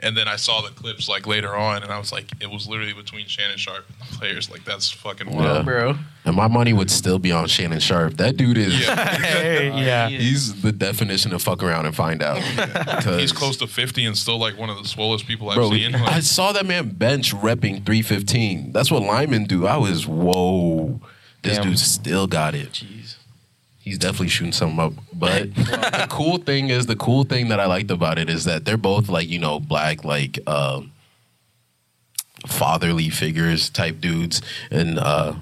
[0.00, 2.68] And then I saw the clips like later on, and I was like, it was
[2.68, 4.48] literally between Shannon Sharpe and the players.
[4.48, 5.36] Like that's fucking Yeah.
[5.36, 5.64] wild.
[5.66, 5.94] bro.
[6.24, 8.16] And my money would still be on Shannon Sharpe.
[8.18, 8.78] That dude is.
[8.80, 10.08] Yeah, Hey, yeah.
[10.08, 12.40] He's the definition of fuck around and find out.
[13.02, 15.70] 'Cause- he's close to fifty and still like one of the swollest people I've Bro,
[15.72, 15.94] seen.
[15.96, 18.72] I saw that man bench repping 315.
[18.72, 19.66] That's what linemen do.
[19.66, 21.00] I was, whoa.
[21.42, 21.68] This Damn.
[21.70, 22.70] dude still got it.
[22.72, 23.16] Jeez.
[23.88, 24.92] He's definitely shooting something up.
[25.12, 28.64] But the cool thing is, the cool thing that I liked about it is that
[28.64, 30.92] they're both like, you know, black, like, um,
[32.46, 35.36] fatherly figures type dudes in uh,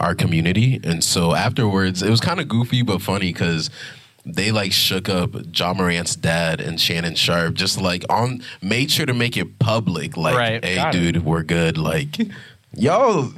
[0.00, 0.80] our community.
[0.82, 3.70] And so afterwards, it was kind of goofy but funny because
[4.24, 9.06] they like shook up Ja Morant's dad and Shannon Sharpe, just like on made sure
[9.06, 10.16] to make it public.
[10.16, 11.12] Like, Right, hey, got it.
[11.12, 11.76] dude, we're good.
[11.76, 12.16] Like,
[12.74, 13.32] yo,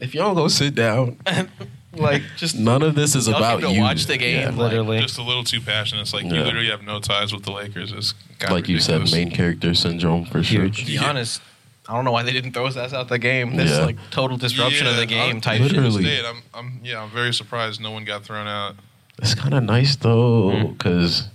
[0.00, 1.18] if y'all go sit down,
[1.94, 3.80] Like just none of this is about to you.
[3.80, 4.46] watch the game, Yeah.
[4.48, 5.00] like, Literally.
[5.00, 6.02] just a little too passionate.
[6.02, 6.44] It's like you Yeah.
[6.44, 7.92] literally have no ties with the Lakers.
[7.92, 9.12] It's kinda like you said, ridiculous.
[9.12, 10.62] main character syndrome for sure.
[10.64, 10.78] Huge.
[10.80, 11.40] to be honest,
[11.88, 13.56] I don't know why they didn't throw his ass out the game.
[13.56, 13.80] This Yeah.
[13.80, 15.76] is like total disruption of Yeah, the game I'm- type to shit.
[15.82, 16.04] this Literally.
[16.04, 18.76] day, I'm, I'm, yeah, I'm very surprised no one got thrown out.
[19.18, 20.72] It's kind of nice though, mm-hmm.
[20.72, 21.28] because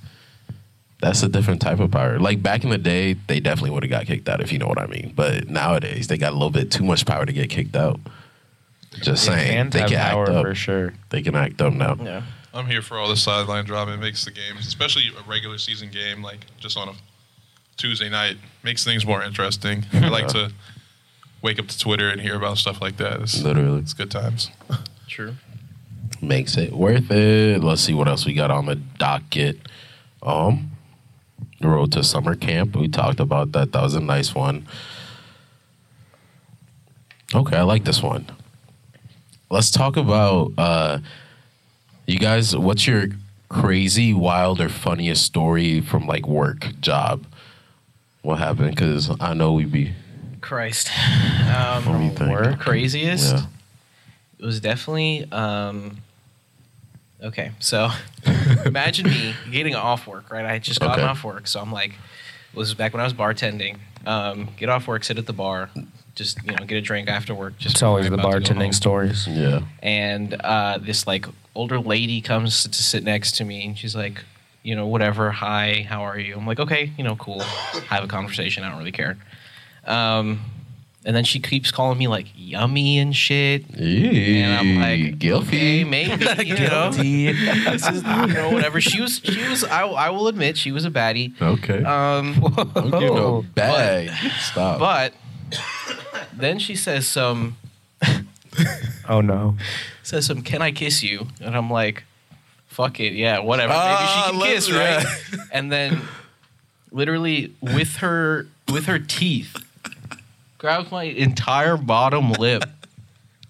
[1.01, 2.17] that's a different type of power.
[2.19, 4.65] Like back in the day, they definitely would have got kicked out if you know
[4.67, 5.13] what I mean.
[5.15, 7.99] But nowadays, they got a little bit too much power to get kicked out.
[9.01, 10.45] Just Yeah, saying, fans they have can power act up.
[10.45, 10.93] for sure.
[11.09, 11.95] They can act up now.
[12.01, 12.23] Yeah.
[12.53, 13.93] I'm here for all the sideline drama.
[13.93, 16.93] It makes the games, especially a regular season game, like just on a
[17.77, 19.85] Tuesday night, makes things more interesting.
[19.93, 20.51] I like to
[21.43, 23.21] wake up to Twitter and hear about stuff like that.
[23.21, 23.79] It's, Literally.
[23.79, 24.49] it's good times.
[25.07, 25.35] True.
[26.19, 27.63] Makes it worth it.
[27.63, 29.59] Let's see what else we got on the docket.
[30.23, 30.71] Um,
[31.61, 32.75] the road to summer camp.
[32.75, 33.71] We talked about that.
[33.71, 34.67] That was a nice one.
[37.35, 38.25] Okay, I like this one.
[39.49, 40.99] Let's talk about uh,
[42.05, 42.55] you guys.
[42.55, 43.05] What's your
[43.49, 47.25] crazy, wild, or funniest story from like work, job?
[48.23, 48.71] What happened?
[48.71, 49.93] Because I know we'd be.
[50.41, 50.89] Christ.
[50.89, 53.35] What do you Um, work craziest.
[53.35, 53.45] Yeah.
[54.39, 55.27] It was definitely.
[55.31, 55.97] Um,
[57.23, 57.89] okay, so
[58.65, 60.29] imagine me getting off work.
[60.29, 61.09] Right, I just gotten Okay.
[61.09, 61.91] off work, so I'm like,
[62.51, 63.77] this was back when I was bartending.
[64.05, 65.69] Um, get off work, sit at the bar,
[66.17, 67.57] just you know, get a drink after work.
[67.57, 69.25] Just It's always the before I'm about to go bartending stories.
[69.27, 69.61] Yeah.
[69.81, 71.25] and uh, this like
[71.55, 74.23] older lady comes to sit next to me and she's like
[74.63, 77.39] you know whatever hi how are you i'm like okay you know cool
[77.89, 79.17] have a conversation i don't really care
[79.85, 80.41] um,
[81.05, 85.47] and then she keeps calling me like yummy and shit and i'm like guilty.
[85.47, 90.09] okay maybe you know this is you know whatever she was she was I, I
[90.09, 91.83] will admit she was a baddie Okay.
[91.83, 92.33] um,
[92.75, 94.11] Don't give no bag.
[94.41, 94.79] Stop.
[94.79, 95.13] but
[96.33, 97.57] then she says some
[99.09, 99.55] Oh no.
[100.03, 101.27] says some can i kiss you?
[101.41, 102.03] And i'm like
[102.67, 103.73] fuck it yeah whatever.
[103.75, 105.05] Ah, maybe she can kiss right?
[105.51, 106.01] And then
[106.91, 109.55] literally with her with her teeth
[110.57, 112.63] grabs my entire bottom lip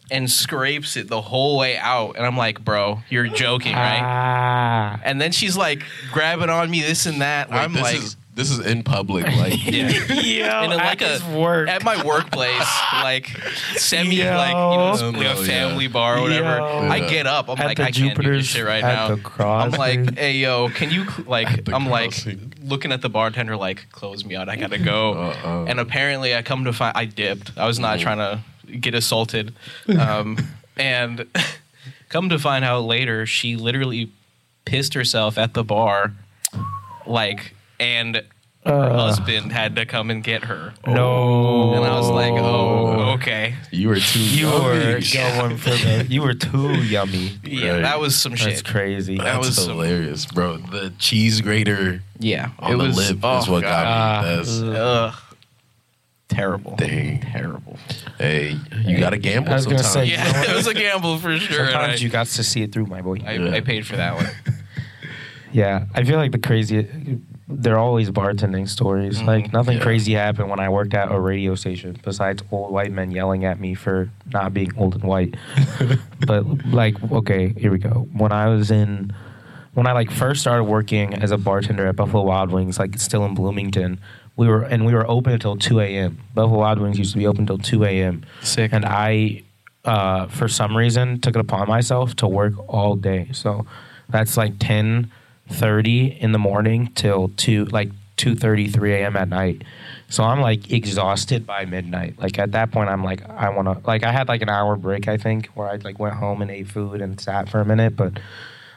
[0.09, 2.15] and scrapes it the whole way out.
[2.15, 3.99] And i'm like bro you're joking right?
[4.01, 4.99] Ah.
[5.03, 7.49] and then she's like grabbing on me this and that.
[7.49, 9.25] Like, i'm this like is this is in public.
[9.37, 11.67] Like yeah Yo, And in, like, at a- his work.
[11.67, 13.27] at my workplace, like
[13.75, 14.35] semi, Yo.
[14.35, 16.57] like you know, Oh, like a family bar or whatever.
[16.59, 16.87] Yo.
[16.89, 17.49] I get up.
[17.49, 19.15] I'm At like, the I can't do this shit right at now.
[19.15, 21.67] the cross, I'm like, hey yo, can you like?
[21.73, 22.13] I'm like
[22.63, 24.47] looking at the bartender, like, close me out.
[24.49, 25.13] I gotta go.
[25.13, 25.65] Uh-uh.
[25.65, 27.51] And apparently, I come to find I dipped.
[27.57, 28.41] I was not trying to
[28.77, 29.53] get assaulted,
[29.99, 30.37] um,
[30.77, 31.25] and
[32.09, 34.09] come to find out later, she literally
[34.65, 36.13] pissed herself at the bar,
[37.05, 38.15] like, and
[38.65, 38.93] her Uh.
[39.07, 40.73] husband had to come and get her.
[40.85, 41.73] no.
[41.75, 43.53] And I was like, oh, okay.
[43.71, 44.19] you were too.
[44.19, 45.37] You were yummy.
[45.39, 46.05] going for the.
[46.09, 47.31] You were too yummy.
[47.43, 47.81] Yeah, Right.
[47.83, 48.65] that was some That's shit.
[48.65, 49.17] crazy.
[49.17, 50.57] That That's was some- hilarious, bro.
[50.57, 54.35] The cheese grater Yeah, on the lip is what got me.
[54.35, 55.13] That's, Ugh.
[56.29, 56.75] Terrible.
[56.75, 57.21] Dang.
[57.21, 57.79] Terrible.
[58.17, 60.09] hey, you got to gamble I was gonna sometimes.
[60.09, 61.61] say, Yeah, it was a gamble for sure.
[61.61, 63.19] and Sometimes I, you got to see it through, my boy.
[63.25, 63.51] I, Yeah.
[63.53, 64.27] I paid for that one.
[65.53, 66.85] Yeah, I feel like the crazy.
[67.49, 69.19] They're always bartending stories.
[69.21, 69.25] Mhm.
[69.25, 69.83] Like nothing Yeah.
[69.83, 73.59] crazy happened when I worked at a radio station besides old white men yelling at
[73.59, 75.35] me for not being old and white.
[76.27, 78.07] but like, okay, here we go.
[78.11, 79.13] When I was in,
[79.75, 83.23] when I like first started working as a bartender at Buffalo Wild Wings, like still
[83.25, 83.99] in Bloomington,
[84.35, 86.17] we were and we were open until two a.m.
[86.35, 88.23] Buffalo Wild Wings used to be open until two a.m.
[88.41, 88.71] Sick.
[88.73, 89.41] And I,
[89.85, 93.29] uh, for some reason, took it upon myself to work all day.
[93.31, 93.65] So
[94.09, 95.11] that's like ten
[95.49, 99.15] thirty in the morning till two like two thirty three a.m.
[99.15, 99.63] at night.
[100.09, 102.19] So I'm like exhausted by midnight.
[102.19, 104.75] Like at that point, I'm like I want to like I had like an hour
[104.75, 107.65] break I think where I like went home and ate food and sat for a
[107.65, 108.19] minute, but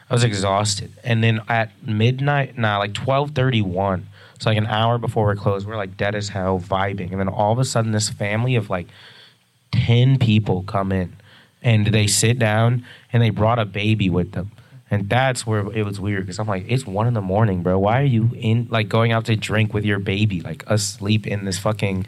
[0.09, 0.91] I was exhausted.
[1.03, 4.07] And then at midnight, nah, like twelve thirty one.
[4.39, 7.29] So like an hour before we're closed, we're like dead as hell vibing, and then
[7.29, 8.87] all of a sudden, this family of like
[9.71, 11.15] 10 people come in
[11.61, 14.51] and they sit down and they brought a baby with them.
[14.91, 17.79] And that's where it was weird because I'm like, it's one in the morning, bro.
[17.79, 21.45] Why are you in, like, going out to drink with your baby, like, asleep in
[21.45, 22.05] this fucking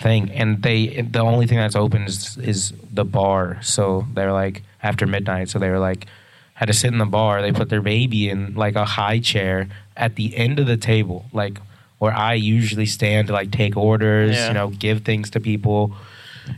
[0.00, 0.28] thing?
[0.32, 3.58] And they, the only thing that's open is, is the bar.
[3.62, 5.50] So they're like, after midnight.
[5.50, 6.06] So they were like,
[6.54, 7.42] had to sit in the bar.
[7.42, 11.26] They put their baby in, like, a high chair at the end of the table,
[11.32, 11.58] like,
[12.00, 14.48] where I usually stand to, like, take orders, Yeah.
[14.48, 15.94] you know, give things to people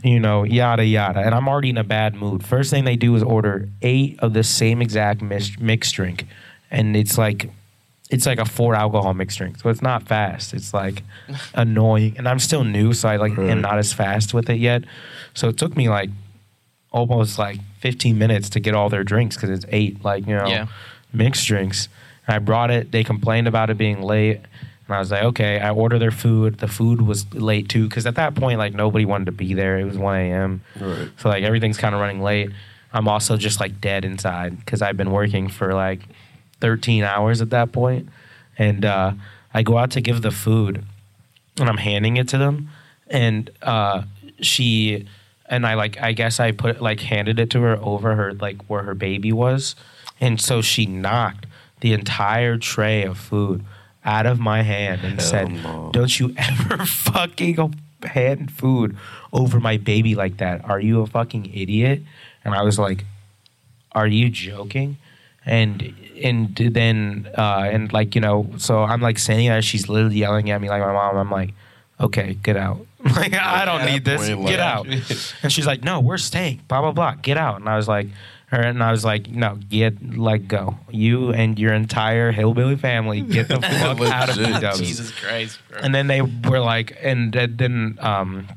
[0.03, 1.19] you know, yada yada.
[1.21, 2.45] And I'm already in a bad mood.
[2.45, 6.25] First thing they do is order eight of the same exact mix- mixed drink,
[6.71, 7.49] and it's like,
[8.09, 9.57] it's like a four alcohol mixed drink.
[9.59, 10.53] So it's not fast.
[10.53, 11.03] It's like
[11.53, 13.49] annoying, and I'm still new, so I like Right.
[13.49, 14.83] am not as fast with it yet.
[15.33, 16.09] So it took me like
[16.91, 20.47] almost like 15 minutes to get all their drinks because it's eight like you know
[20.47, 20.67] Yeah.
[21.11, 21.89] mixed drinks.
[22.27, 22.91] And I brought it.
[22.91, 24.41] They complained about it being late.
[24.93, 26.59] And I was like, okay, I order their food.
[26.59, 29.79] The food was late too, because at that point, like nobody wanted to be there.
[29.79, 30.61] It was 1 a.m.
[30.79, 31.09] Right.
[31.17, 32.51] So like everything's kind of running late.
[32.93, 36.01] I'm also just like dead inside because I've been working for like
[36.61, 38.07] 13 hours at that point.
[38.55, 39.13] And uh,
[39.51, 40.85] I go out to give the food
[41.59, 42.69] and I'm handing it to them.
[43.07, 44.03] And uh,
[44.41, 45.07] she,
[45.47, 48.63] and I like, I guess I put like handed it to her over her, like
[48.65, 49.75] where her baby was.
[50.21, 51.47] And so she knocked
[51.79, 53.65] the entire tray of food
[54.05, 55.89] out of my hand and Hell said, no.
[55.93, 58.97] Don't you ever fucking hand food
[59.31, 60.63] over my baby like that?
[60.65, 62.01] Are you a fucking idiot?"
[62.43, 63.05] And I was like,
[63.93, 64.97] "Are you joking?"
[65.45, 70.17] And and then uh, and like you know, so I'm like saying that she's literally
[70.17, 71.17] yelling at me like my mom.
[71.17, 71.53] I'm like,
[71.99, 74.29] "Okay, get out." Like I don't need this.
[74.29, 74.87] point, Get out.
[74.87, 77.15] And she's like, "No, we're staying." Blah blah blah.
[77.15, 77.59] Get out.
[77.59, 78.07] And I was like,
[78.61, 80.77] and I was like, "No, get like go.
[80.89, 84.61] You and your entire hillbilly family get the fuck out of Legit.
[84.61, 85.79] PW." Jesus Christ, bro.
[85.81, 88.47] And then they were like, and then um,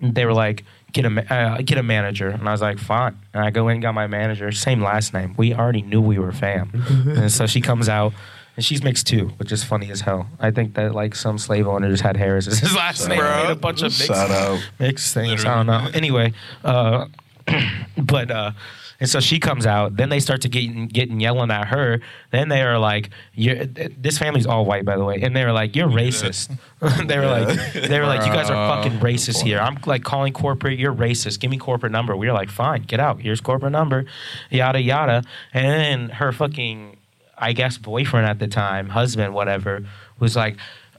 [0.00, 3.16] they were like, "Get a ma- uh, get a manager." And I was like, "Fine."
[3.34, 5.34] And I go in and got my manager, same last name.
[5.36, 6.70] We already knew we were fam.
[7.06, 8.12] and so she comes out.
[8.56, 10.28] And she's mixed too, which is funny as hell.
[10.40, 13.18] I think that like some slave owner just had Harris as his last name.
[13.18, 14.66] Bro, Made a bunch of mixed shout out.
[14.78, 15.44] mixed things.
[15.44, 15.90] I don't know.
[15.92, 16.32] Anyway,
[16.64, 17.04] uh,
[17.98, 18.52] but uh,
[18.98, 19.96] and so she comes out.
[19.96, 22.00] Then they start to get getting yelling at her.
[22.30, 25.52] Then they are like, "You're this family's all white, by the way." And they were
[25.52, 26.56] like, "You're racist."
[27.06, 30.32] they were like, "They were like, you guys are fucking racist here." I'm like calling
[30.32, 30.78] corporate.
[30.78, 31.40] You're racist.
[31.40, 32.16] Give me corporate number.
[32.16, 33.20] We were like, "Fine, get out.
[33.20, 34.06] Here's corporate number."
[34.50, 35.22] Yada yada.
[35.52, 36.96] And then her fucking,
[37.36, 39.84] I guess, boyfriend at the time, husband, whatever,
[40.18, 40.56] was like.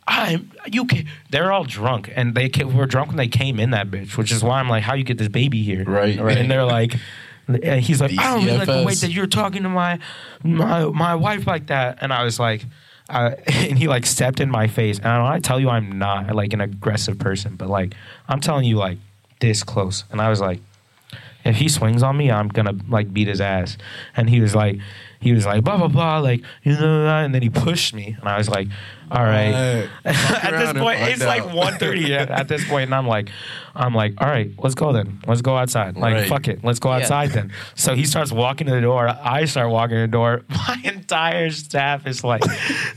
[0.09, 3.91] I'm you can they're all drunk and they were drunk when they came in that
[3.91, 5.83] bitch, which is why I'm like, how you get this baby here?
[5.83, 6.37] Right, right.
[6.37, 6.95] And they're like,
[7.47, 9.99] and he's like, I don't really like the way that you're talking to my
[10.43, 11.99] my my wife like that.
[12.01, 12.65] And I was like,
[13.09, 14.97] uh, and he like stepped in my face.
[14.99, 17.93] And I tell you, I'm not like an aggressive person, but like
[18.27, 18.97] I'm telling you, like
[19.39, 20.03] this close.
[20.11, 20.59] And I was like,
[21.45, 23.77] if he swings on me, I'm gonna like beat his ass.
[24.15, 24.79] And he was like,
[25.19, 27.23] he was like, blah blah blah, like you know, that.
[27.23, 28.67] and then he pushed me, and I was like,
[29.11, 29.87] all right.
[30.05, 31.51] at this point, find it's like out.
[31.79, 33.29] 1.30 at, at this point, and I'm like,
[33.75, 35.21] I'm like, all right, let's go then.
[35.27, 35.97] Let's go outside.
[35.97, 36.27] Like, Right.
[36.29, 37.03] fuck it, let's go Yeah.
[37.03, 37.51] outside then.
[37.75, 39.07] So he starts walking to the door.
[39.07, 40.41] I start walking to the door.
[40.49, 42.41] My entire staff is like,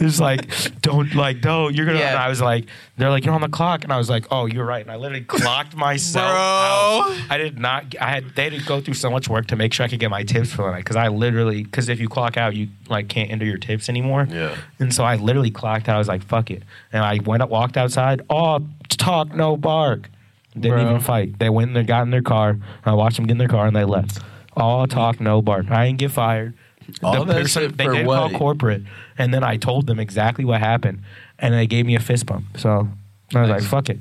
[0.00, 0.48] is like,
[0.80, 1.74] don't like, don't.
[1.74, 1.98] You're gonna.
[1.98, 2.10] Yeah.
[2.10, 4.46] And I was like, they're like, you're on the clock, and I was like, oh,
[4.46, 4.82] you're right.
[4.82, 6.26] And I literally clocked myself.
[6.30, 6.40] Bro.
[6.40, 7.20] out.
[7.30, 7.94] I did not.
[8.00, 8.34] I had.
[8.34, 10.22] They had to go through so much work to make sure I could get my
[10.22, 13.30] tips for the night because I literally because if you clock out, you like can't
[13.30, 14.26] enter your tips anymore.
[14.30, 14.56] Yeah.
[14.78, 15.96] And so I literally clocked out.
[15.96, 16.62] I was like, fuck it.
[16.92, 18.22] And I went up, walked outside.
[18.28, 20.08] Oh, talk, no bark.
[20.54, 20.88] Didn't Bro.
[20.88, 21.38] even fight.
[21.38, 22.56] They went and they got in their car.
[22.84, 24.20] I watched them get in their car and they left.
[24.56, 25.70] All talk, no bark.
[25.70, 26.54] I didn't get fired.
[27.02, 28.16] All that shit they for did what?
[28.16, 28.82] call corporate.
[29.16, 31.02] And then I told them exactly what happened.
[31.38, 32.58] And they gave me a fist bump.
[32.58, 32.88] So
[33.34, 33.98] I was like, fuck it.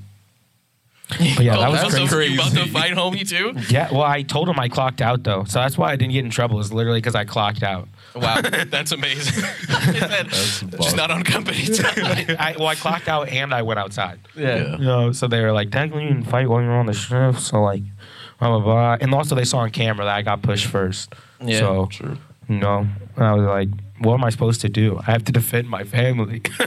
[1.09, 2.33] But yeah, oh, that was that's crazy.
[2.33, 3.53] you about to fight homie too?
[3.73, 6.23] Yeah, well, I told him I clocked out though, so that's why I didn't get
[6.23, 6.59] in trouble.
[6.59, 7.87] Is literally because I clocked out.
[8.15, 9.43] Wow, that's amazing.
[9.67, 12.35] That's Just not on company time.
[12.39, 14.19] I, well, I clocked out and I went outside.
[14.35, 14.77] Yeah.
[14.77, 16.93] You know, so they were like, technically you didn't fight while you were on the
[16.93, 17.83] shift, so like,
[18.39, 18.97] blah blah blah.
[18.99, 21.13] And also they saw on camera that I got pushed first.
[21.41, 21.59] Yeah.
[21.59, 22.17] So True.
[22.47, 23.69] you know, I was like,
[23.99, 24.97] what am I supposed to do?
[24.99, 26.41] I have to defend my family.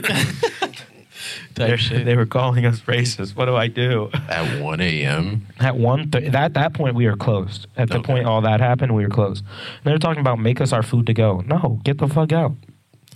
[1.55, 2.05] Type shit.
[2.05, 3.35] they were calling us racist.
[3.35, 4.09] What do I do?
[4.29, 5.47] At 1 a.m.
[5.59, 7.67] At one, th- at that point, we were closed.
[7.77, 8.05] At the Okay.
[8.13, 9.43] point all that happened, we were closed.
[9.45, 11.41] And they were talking about make us our food to go.
[11.41, 12.53] No, get the fuck out.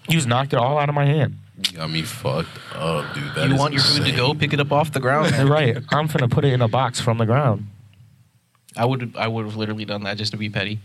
[0.08, 1.36] You just knocked it all out of my hand.
[1.58, 3.24] You got me fucked up, dude.
[3.36, 4.34] That you is want your food to go?
[4.36, 5.36] Pick it up off the ground.
[5.36, 5.78] You're right.
[5.92, 7.66] I'm gonna put it in a box from the ground.
[8.76, 10.80] I would I would have literally done that just to be petty.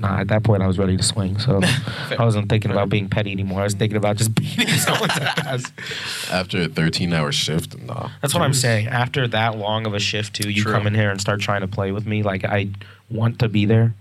[0.00, 1.38] Nah, at that point, I was ready to swing.
[1.38, 1.60] So
[2.18, 3.60] I wasn't thinking about being petty anymore.
[3.60, 5.72] I was thinking about just beating someone's ass.
[6.30, 8.10] After a 13 hour shift, nah.
[8.22, 8.88] That's what I'm saying.
[8.88, 10.72] After that long of a shift, too, you True.
[10.72, 12.22] come in here and start trying to play with me.
[12.22, 12.68] Like I
[13.10, 13.94] want to be there.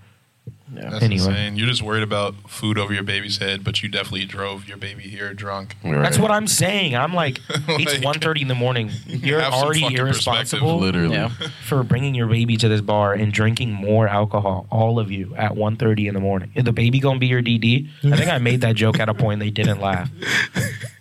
[0.73, 0.89] Yeah.
[0.89, 1.25] That's Anyway.
[1.27, 1.55] insane.
[1.55, 5.03] You're just worried about food over your baby's head, but you definitely drove your baby
[5.03, 5.75] here drunk.
[5.83, 6.01] Right.
[6.01, 6.95] That's what I'm saying.
[6.95, 8.91] I'm like, it's Like- 1.30 in the morning.
[9.07, 11.15] You're Have some already fucking irresponsible Literally.
[11.15, 11.29] Yeah.
[11.67, 15.53] for bringing your baby to this bar and drinking more alcohol, all of you, at
[15.53, 16.51] 1.30 in the morning.
[16.55, 17.87] Is the baby gonna be your DD?
[18.03, 19.39] I think I made that joke at a point.
[19.39, 20.09] They didn't laugh.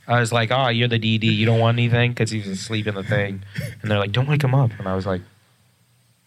[0.08, 1.24] I was like, "Oh, you're the DD.
[1.24, 3.42] You don't want anything because he's asleep in the thing."
[3.82, 5.20] And they're like, "Don't wake him up." And I was like,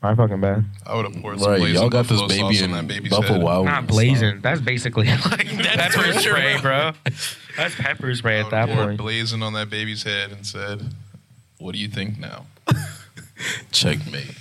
[0.02, 1.60] "My fucking bad." I would have poured some Right.
[1.60, 3.44] blazing Y'all got this buffalo baby sauce in on that baby's Buffalo head.
[3.44, 3.88] Wild Not Wings.
[3.92, 4.42] blazing.
[4.42, 6.92] That's basically like That's pepper for sure, spray, bro.
[7.58, 8.98] That's pepper spray I at would've that poured point.
[8.98, 10.94] blazing on that baby's head and said,
[11.58, 12.46] "What do you think now?"
[13.72, 14.36] Checkmate.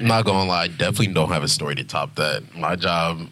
[0.00, 2.54] Not gonna lie, definitely don't have a story to top that.
[2.56, 3.28] My job,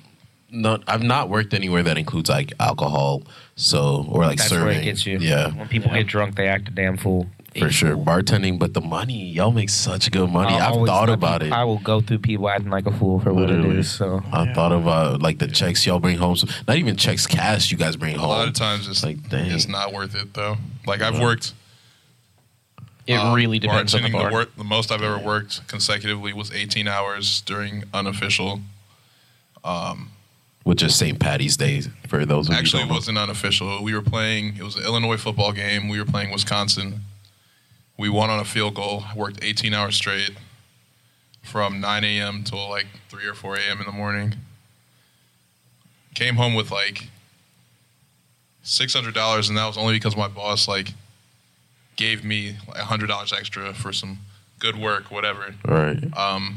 [0.50, 3.22] no, I've not worked anywhere that includes like alcohol,
[3.56, 4.66] so or like That's serving.
[4.66, 5.18] where it gets you.
[5.18, 7.26] Yeah, When people get drunk, they act a damn fool.
[7.58, 7.96] For sure.
[7.96, 10.54] Bartending, but the money, y'all make such good money.
[10.54, 11.60] I'll I've thought about people- it.
[11.60, 13.90] I will go through people acting like a fool for what it is.
[13.90, 16.36] So I thought about like the checks y'all bring home.
[16.36, 18.24] So not even checks cash you guys bring home.
[18.30, 19.50] A lot of times, it's Like, dang.
[19.50, 20.56] it's not worth it though.
[20.86, 21.22] Like I've Yeah.
[21.22, 21.52] worked.
[23.06, 24.30] It um, really depends on the bartending, bar.
[24.30, 28.60] wor- the most I've ever worked consecutively was 18 hours during unofficial.
[29.62, 30.10] Um,
[30.62, 31.20] which is St.
[31.20, 33.82] Patty's Day for those of Actually, you it wasn't unofficial.
[33.82, 34.56] We were playing.
[34.56, 35.88] It was an Illinois football game.
[35.88, 37.02] We were playing Wisconsin,
[37.96, 39.04] We won on a field goal.
[39.14, 40.32] Worked 18 hours straight
[41.42, 42.42] from 9 a.m.
[42.42, 43.80] till like 3 or 4 a.m.
[43.80, 44.34] in the morning.
[46.14, 47.08] Came home with like
[48.64, 50.94] $600, and that was only because my boss like
[51.96, 54.18] gave me like $100 extra for some
[54.58, 55.54] good work, whatever.
[55.66, 56.02] Right.
[56.16, 56.56] Um,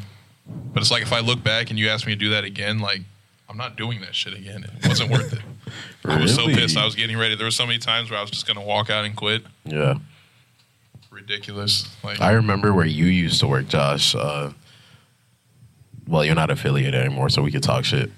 [0.73, 2.80] but it's like if I look back and you ask me to do that again,
[2.80, 3.02] like
[3.50, 4.65] I'm not doing that shit again.
[4.82, 5.41] It wasn't worth it.
[6.04, 6.19] really?
[6.19, 6.78] I was so pissed.
[6.78, 7.36] I was getting ready.
[7.36, 9.43] There were so many times where I was just gonna walk out and quit.
[9.65, 9.95] Yeah.
[11.12, 11.88] Ridiculous.
[12.04, 14.13] Like I remember where you used to work, Josh.
[14.15, 14.52] Uh,
[16.08, 18.12] well, you're not affiliated anymore, so we could talk shit.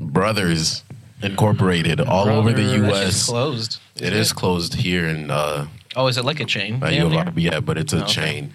[0.00, 0.82] Brothers
[1.22, 3.06] Incorporated all over the Brother, that's U.S.
[3.14, 3.80] just closed.
[3.96, 6.82] It is closed here in uh, Oh, is it like a chain?
[6.82, 7.24] uh, down U of there?
[7.26, 8.12] R, yeah, but it's a Oh, okay.
[8.12, 8.54] chain.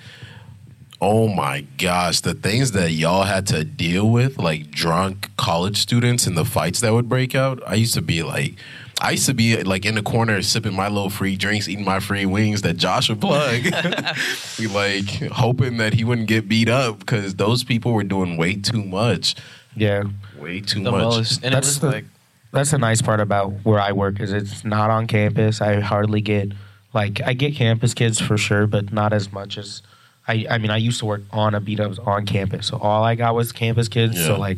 [1.01, 6.27] Oh my gosh, the things that y'all had to deal with, like drunk college students
[6.27, 7.63] and the fights that would break out.
[7.65, 8.55] I used to be like,
[9.01, 11.99] I used to be like in the corner sipping my little free drinks, eating my
[11.99, 13.63] free wings that Josh would plug,
[14.73, 18.83] like hoping that he wouldn't get beat up because those people were doing way too
[18.83, 19.35] much,
[19.75, 20.03] Yeah.
[20.37, 21.01] way too The much.
[21.01, 22.05] most, and That's it was the- like
[22.51, 25.61] That's the nice part about where I work is it's not on campus.
[25.61, 26.51] I hardly get
[26.93, 29.81] like I get campus kids for sure, but not as much as
[30.27, 30.45] I.
[30.49, 33.13] I mean, I used to work on a beat ups on campus, so all I
[33.15, 34.17] got was campus kids.
[34.17, 34.25] Yeah.
[34.25, 34.57] So like,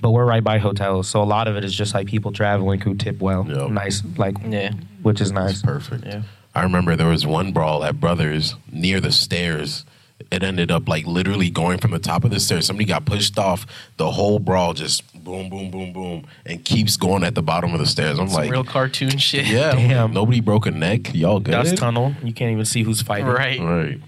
[0.00, 2.80] but we're right by hotels, so a lot of it is just like people traveling
[2.80, 3.70] who tip well, Yep.
[3.70, 5.62] nice, like yeah, which is It's nice.
[5.62, 6.04] perfect.
[6.06, 6.22] yeah.
[6.54, 9.84] I remember there was one brawl at Brothers near the stairs.
[10.32, 12.66] It ended up like literally going from the top of the stairs.
[12.66, 13.64] Somebody got pushed off.
[13.98, 17.78] The whole brawl just boom, boom, boom, boom, and keeps going at the bottom of
[17.78, 18.18] the stairs.
[18.18, 19.46] I'm Some like, real cartoon shit.
[19.46, 20.12] yeah, Damn.
[20.12, 21.14] nobody broke a neck.
[21.14, 21.52] Y'all good?
[21.52, 23.26] Dust tunnel, you can't even see who's fighting.
[23.28, 23.60] Right.
[23.60, 24.00] Right.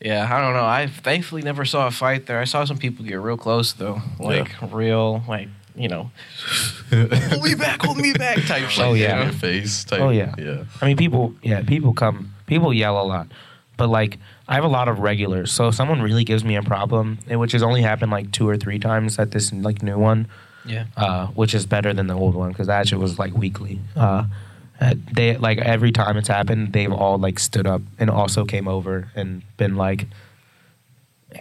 [0.00, 0.64] Yeah, I don't know.
[0.64, 2.40] I thankfully never saw a fight there.
[2.40, 6.10] I saw some people get real close though, like real, like you know,
[6.90, 8.84] hold me back, hold me back type shit.
[8.84, 9.24] Oh, yeah.
[9.24, 9.84] Your face.
[9.84, 10.00] Type.
[10.00, 10.34] Oh, yeah.
[10.36, 10.64] Yeah.
[10.80, 13.28] I mean, people, yeah, people come, people yell a lot,
[13.76, 15.52] but like I have a lot of regulars.
[15.52, 18.56] So if someone really gives me a problem, which has only happened like two or
[18.56, 20.28] three times at this like new one,
[20.66, 20.86] yeah.
[20.96, 23.80] uh, which is better than the old one because that shit was like weekly.
[23.96, 24.24] Uh,
[24.80, 28.66] uh, they like every time it's happened, they've all like stood up and also came
[28.66, 30.06] over and been like,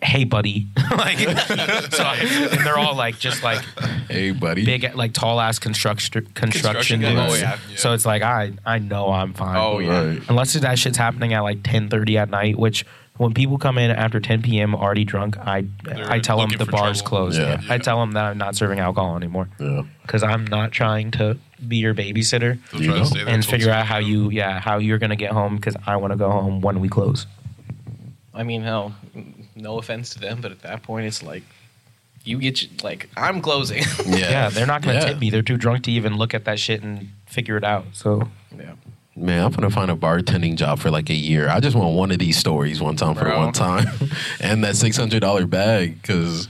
[0.04, 3.64] "Hey, buddy," like, so I- and they're all like just like
[4.10, 4.66] Hey, buddy.
[4.66, 7.32] big like tall ass construction construction Construction guys.
[7.32, 7.44] dudes.
[7.44, 7.78] Oh, yeah.
[7.78, 9.56] So it's like I I know I'm fine.
[9.58, 10.06] Oh, yeah.
[10.06, 10.22] Right.
[10.30, 12.86] Unless that shit's happening at like 10:30 at night, which
[13.20, 14.74] when people come in after 10 p.m.
[14.74, 17.18] already drunk, I They're I tell them the bar's trouble.
[17.18, 17.40] closed.
[17.40, 17.62] Yeah.
[17.62, 17.74] Yeah.
[17.74, 19.84] I tell them that I'm not serving alcohol anymore Yeah.
[20.04, 23.06] because I'm not trying to be your babysitter You know?
[23.28, 26.18] and figure out how you yeah how you're gonna get home because I want to
[26.18, 27.28] go home when we close.
[28.34, 28.96] I mean, hell,
[29.56, 31.44] no offense to them, but at that point, it's like
[32.24, 33.84] you get you, like I'm closing.
[34.06, 34.18] Yeah.
[34.30, 35.06] Yeah, they're not gonna Yeah.
[35.08, 35.30] tip me.
[35.30, 37.86] They're too drunk to even look at that shit and figure it out.
[37.92, 38.76] So yeah.
[39.20, 41.50] Man, I'm gonna find a bartending job for like a year.
[41.50, 43.38] I just want one of these stories one time for Bro.
[43.40, 43.88] one time,
[44.40, 46.02] and that six hundred dollar bag.
[46.02, 46.48] Because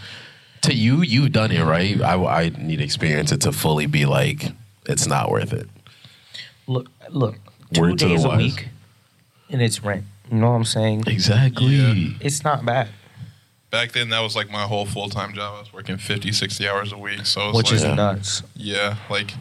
[0.62, 2.00] to you, you've done it right.
[2.02, 4.52] I, I need to experience it to fully be like
[4.86, 5.68] it's not worth it.
[6.68, 7.36] look look
[7.74, 8.38] two Word days a wise.
[8.38, 8.70] week
[9.50, 10.04] and it's rent.
[10.32, 11.06] You know what I'm saying?
[11.08, 11.68] Exactly.
[11.68, 12.14] Yeah.
[12.22, 12.90] It's not bad.
[13.72, 15.56] Back then, that was like my whole full time job.
[15.58, 17.26] I was working 50, 60 hours a week.
[17.26, 18.44] So it's which like, is nuts.
[18.56, 19.34] yeah, like,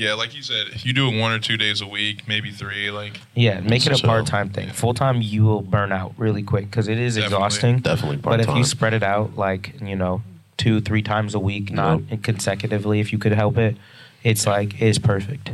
[0.00, 2.50] yeah, like you said, if you do it one or two days a week, maybe
[2.50, 4.70] three, like, Yeah, make it a So- part time thing.
[4.70, 7.36] Full time, you will burn out really quick because it is Definitely.
[7.36, 7.78] exhausting.
[7.80, 10.22] Definitely part But if you spread it out, like you know,
[10.56, 13.76] two, three times a week, not consecutively, if you could help it,
[14.24, 15.50] it's like it's perfect.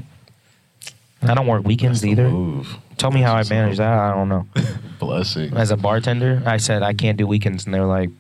[1.23, 2.29] I don't work weekends either.
[2.29, 2.77] Move.
[2.99, 3.99] Tell me how I manage that.
[3.99, 4.47] I don't know.
[5.01, 5.57] Blessing.
[5.57, 8.11] As a bartender, I said I can't do weekends, and they're like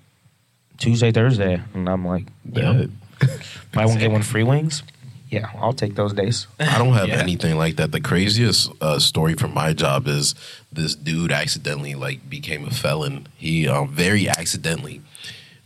[0.79, 2.73] Tuesday, Thursday, and I'm like, yeah.
[2.73, 2.91] That-
[3.23, 4.83] If I won't get one free wings,
[5.29, 6.47] yeah, I'll take those days.
[6.61, 7.17] I don't have Yeah.
[7.17, 7.91] anything like that.
[7.93, 10.35] The craziest uh, story from my job is
[10.73, 13.27] this dude accidentally like became a felon.
[13.37, 15.01] He um, very accidentally.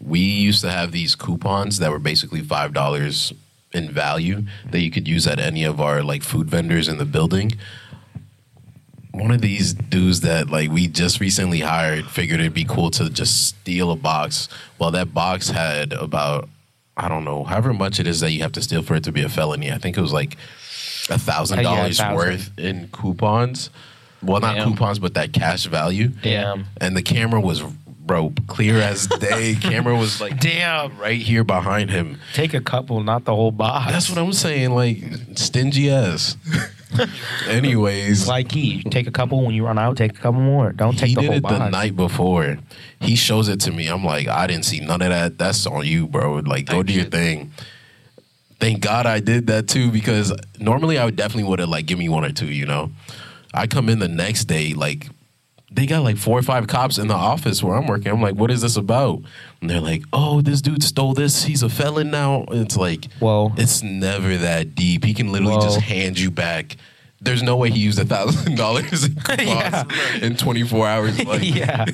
[0.01, 3.33] We used to have these coupons that were basically five dollars
[3.73, 7.05] in value that you could use at any of our like food vendors in the
[7.05, 7.53] building.
[9.13, 13.11] One of these dudes that like we just recently hired figured it'd be cool to
[13.11, 14.49] just steal a box.
[14.79, 16.49] Well, that box had about
[17.03, 19.13] I don't know, however much it is that you have to steal for it to
[19.13, 19.73] be a felony.
[19.73, 20.37] I think it was like
[21.09, 22.15] a thousand dollars 1,000.
[22.15, 23.71] worth in coupons.
[24.23, 24.69] Well, not Damn.
[24.69, 26.09] coupons, but that cash value.
[26.09, 26.67] Damn.
[26.79, 29.55] And the camera was bro clear as day.
[29.61, 30.99] camera was like Damn.
[30.99, 32.19] right here behind him.
[32.35, 33.91] Take a couple, not the whole box.
[33.91, 34.73] That's what I'm saying.
[34.75, 34.99] Like
[35.37, 36.37] stingy ass.
[37.49, 38.83] Anyways, Like key.
[38.85, 39.97] Take a couple when you run out.
[39.97, 40.73] Take a couple more.
[40.73, 41.59] Don't take he the did whole it box.
[41.59, 42.59] the night before.
[43.01, 43.87] He shows it to me.
[43.89, 45.39] I'm like, I didn't see none of that.
[45.39, 46.37] That's on you, bro.
[46.37, 47.13] Like, go Type do your shit.
[47.13, 47.53] thing.
[48.59, 51.99] Thank God I did that too, because normally I would definitely would have like give
[51.99, 52.47] me one or two.
[52.53, 52.91] You know,
[53.55, 55.07] I come in the next day like
[55.73, 58.11] they got like four or five cops in the office where I'm working.
[58.11, 59.23] I'm like, what is this about?
[59.61, 61.45] And they're like, oh, this dude stole this.
[61.45, 62.45] He's a felon now.
[62.51, 63.53] It's like, Whoa.
[63.57, 65.05] it's never that deep.
[65.05, 65.63] He can literally Whoa.
[65.63, 66.77] just hand you back.
[67.23, 69.93] There's no way he used a thousand dollars in coupons
[70.23, 71.25] in 24 hours.
[71.27, 71.85] Like, yeah,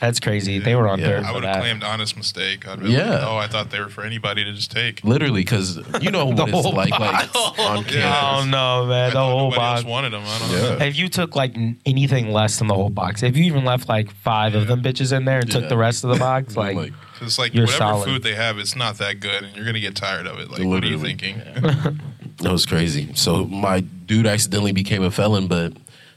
[0.00, 0.58] that's crazy.
[0.58, 1.06] They were on Yeah.
[1.06, 2.66] third I would have claimed honest mistake.
[2.66, 3.10] I'd be Yeah.
[3.10, 5.04] like, oh, I thought they were for anybody to just take.
[5.04, 7.94] Literally, because you know The what it's whole like, like on campus.
[7.94, 8.38] Yeah.
[8.40, 9.12] Oh no, I man!
[9.12, 9.84] The whole nobody else box.
[9.88, 10.22] wanted them.
[10.26, 10.76] I don't know.
[10.78, 10.84] Yeah.
[10.84, 11.54] If you took like
[11.86, 15.16] anything less than the whole box, if you even left like five of them bitches
[15.16, 17.78] in there and took the rest of the box, I'm like, It's like You're whatever
[17.78, 18.04] solid.
[18.06, 20.50] food they have, it's not that good, and you're gonna get tired of it.
[20.50, 21.14] Like, what are you Literally.
[21.14, 22.00] thinking?
[22.40, 23.10] That was crazy.
[23.14, 25.72] So my dude accidentally became a felon, but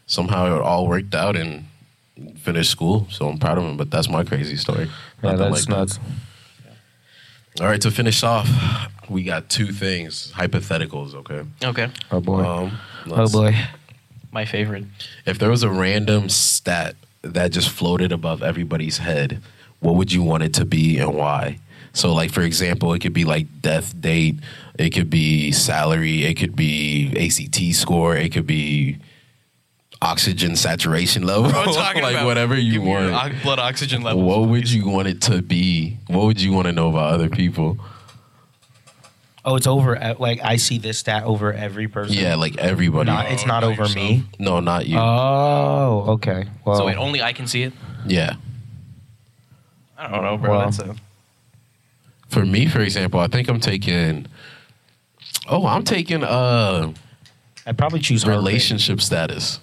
[0.07, 1.65] somehow it all worked out and
[2.37, 3.07] finished school.
[3.09, 3.77] So I'm proud of him.
[3.77, 4.85] But that's my crazy story.
[4.85, 5.69] yeah, Nothing that's like that.
[5.69, 5.99] nuts.
[7.61, 8.49] All right, to finish off,
[9.09, 11.13] we got two things hypotheticals.
[11.13, 11.43] Okay.
[11.63, 11.89] Okay.
[12.11, 12.79] Oh boy, Um,
[13.11, 13.55] oh boy.
[14.31, 14.85] My favorite.
[15.27, 19.39] If there was a random stat that just floated above everybody's head,
[19.81, 21.59] what would you want it to be and why?
[21.93, 24.39] So, like for example, it could be like death date,
[24.79, 28.97] it could be salary, it could be ACT score, it could be
[30.01, 33.13] oxygen saturation level, I'm talking like about whatever you give me your want.
[33.13, 34.25] ox- blood oxygen levels.
[34.25, 35.97] What would you want it to be?
[36.07, 37.77] What would you want to know about other people?
[39.45, 39.95] Oh, it's over.
[39.95, 42.15] At, like I see this stat over every person.
[42.17, 43.11] Yeah, like everybody.
[43.11, 43.95] Not, it's not not over yourself.
[43.95, 44.23] me.
[44.39, 44.97] no, not you.
[44.97, 46.45] Oh, okay.
[46.65, 47.73] Well, So wait, only I can see it.
[48.07, 48.35] yeah.
[49.97, 50.49] I don't know, bro.
[50.57, 50.95] Well- That's a
[52.33, 54.25] For me, for example, I think I'm taking.
[55.47, 56.93] Oh, I'm taking uh
[57.65, 59.59] I'd probably choose relationship status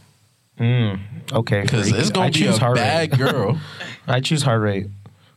[0.59, 1.01] Mm,
[1.33, 3.18] okay, because it's gonna I be a bad rate.
[3.18, 3.59] girl.
[4.07, 4.89] I choose heart rate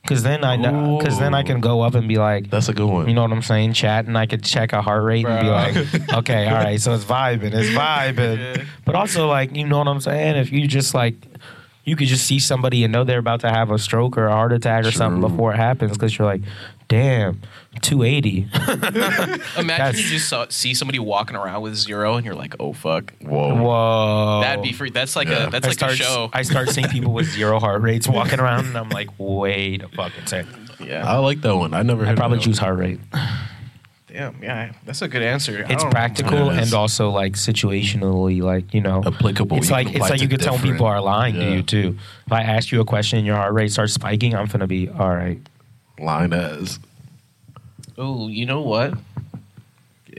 [0.01, 2.73] because then I know because then I can go up and be like, That's a
[2.73, 3.07] good one.
[3.07, 5.47] you know what I'm saying, chat, and I could check a heart rate and be
[5.49, 8.65] like, okay, all right, so it's vibing, it's vibing.
[8.83, 10.35] But also, like, you know what I'm saying?
[10.35, 11.15] If you just like,
[11.85, 14.31] you could just see somebody and know they're about to have a stroke or a
[14.31, 16.41] heart attack or something before it happens because you're like,
[16.87, 17.41] damn,
[17.81, 18.47] 280.
[18.53, 22.73] Imagine That's- you just saw, see somebody walking around with zero, and you're like, "Oh
[22.73, 23.55] fuck." Whoa.
[23.61, 24.41] Whoa.
[24.41, 24.89] That'd be free.
[24.91, 25.47] That's like Yeah.
[25.47, 26.29] a that's I like start, a show.
[26.33, 29.89] I start seeing people with zero heart rates walking around, and I'm like, wait a
[29.89, 30.69] fucking second.
[30.79, 31.09] yeah.
[31.09, 31.73] I like that one.
[31.73, 32.03] I never.
[32.03, 32.99] I heard probably of that choose heart rate.
[34.07, 34.43] Damn.
[34.43, 34.73] Yeah.
[34.85, 35.65] That's a good answer.
[35.67, 36.67] I It's don't- practical Yeah, it is.
[36.71, 39.07] and also like situationally, like you know, one.
[39.13, 39.57] applicable.
[39.57, 41.33] It's You like can it's apply like to you could tell different- people are lying
[41.35, 41.49] to Yeah.
[41.55, 41.97] you too.
[42.27, 44.87] If I ask you a question and your heart rate starts spiking, I'm gonna be
[44.87, 45.39] all right.
[45.99, 46.79] Line as.
[47.97, 48.93] Oh, you know what?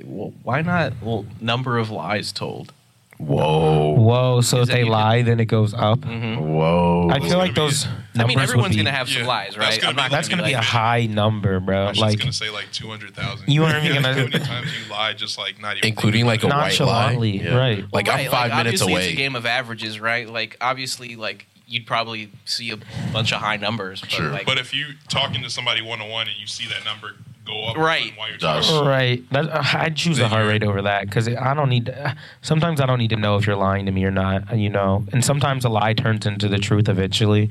[0.05, 0.93] Well, why not?
[1.03, 2.73] Well, number of lies told.
[3.19, 3.93] Whoa.
[3.97, 4.41] Whoa!
[4.41, 6.01] So Is if that they you lie, then it goes up.
[6.01, 6.41] Mm-hmm.
[6.53, 7.09] Whoa.
[7.13, 7.87] I feel like gonna be- those.
[7.87, 9.81] I Numbers mean, would everyone's be- gonna have some Yeah, lies, that's right?
[9.81, 11.89] gonna I'm be- not That's gonna be a like, high number, I bro.
[11.91, 13.49] was Like gonna say like two hundred thousand.
[13.49, 16.43] You aren't even How gonna- many times you lie, just like not even including like
[16.43, 16.63] a white lie.
[16.69, 17.85] Nonchalantly, right.
[17.93, 19.05] Like Right, I'm five like, minutes obviously away.
[19.05, 20.29] It's a game of averages, right?
[20.29, 22.77] Like obviously, like you'd probably see a
[23.13, 24.31] bunch of high numbers, but Sure.
[24.31, 27.13] like, But if you talking to somebody one on one and you see that number
[27.47, 28.13] go up, Right.
[28.17, 29.23] while you're talking, Right.
[29.31, 31.87] That, uh, I'd choose the Then heart rate over that because I don't need.
[31.87, 34.57] To, sometimes I don't need to know if you're lying to me or not.
[34.57, 37.51] You know, and sometimes a lie turns into the truth eventually.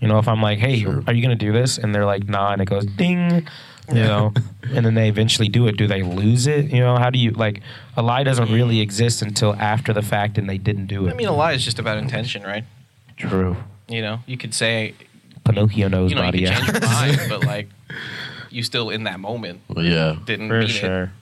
[0.00, 1.02] You know, if I'm like, "Hey, Sure.
[1.08, 3.46] are you gonna do this?" and they're like, "Nah," and it goes ding.
[3.90, 4.34] You know,
[4.74, 5.76] and then they eventually do it.
[5.76, 6.66] Do they lose it?
[6.66, 7.62] You know, how do you like
[7.96, 11.10] a lie doesn't really exist until after the fact and they didn't do it.
[11.10, 12.64] I mean, a lie is just about intention, right?
[13.18, 13.56] True.
[13.88, 14.94] You know, you could say,
[15.44, 16.40] Pinocchio knows you know, body.
[16.40, 17.68] you could change your mind, but like,
[18.50, 20.16] you still in that moment yeah.
[20.24, 21.12] didn't for mean sure.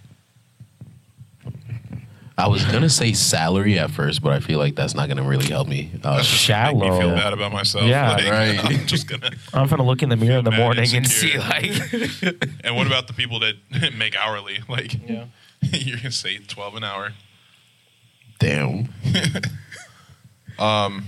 [2.38, 5.46] I was gonna say salary at first, but I feel like that's not gonna really
[5.46, 5.90] help me.
[6.04, 7.84] Uh, that's make me feel bad about myself.
[7.86, 8.64] Yeah, like, right.
[8.64, 9.30] I'm just gonna.
[9.54, 11.72] I'm gonna look in the mirror in the morning and see like.
[12.62, 13.54] And what about the people that
[13.96, 14.58] make hourly?
[14.68, 15.08] Like.
[15.08, 15.26] Yeah.
[15.62, 17.12] you're gonna say twelve an hour.
[18.38, 18.88] damn.
[20.58, 21.04] Um,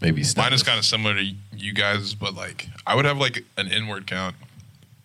[0.00, 1.24] Maybe mine is kind of similar to
[1.56, 4.34] you guys, but like I would have like an inward count,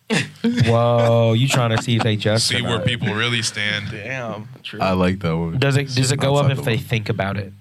[0.42, 3.90] Whoa, you trying to see if they just see where people really stand.
[3.90, 4.48] Damn.
[4.62, 4.80] True.
[4.80, 5.58] I like that one.
[5.58, 6.84] Does it does it go up Outside if the they one.
[6.84, 7.52] think about it?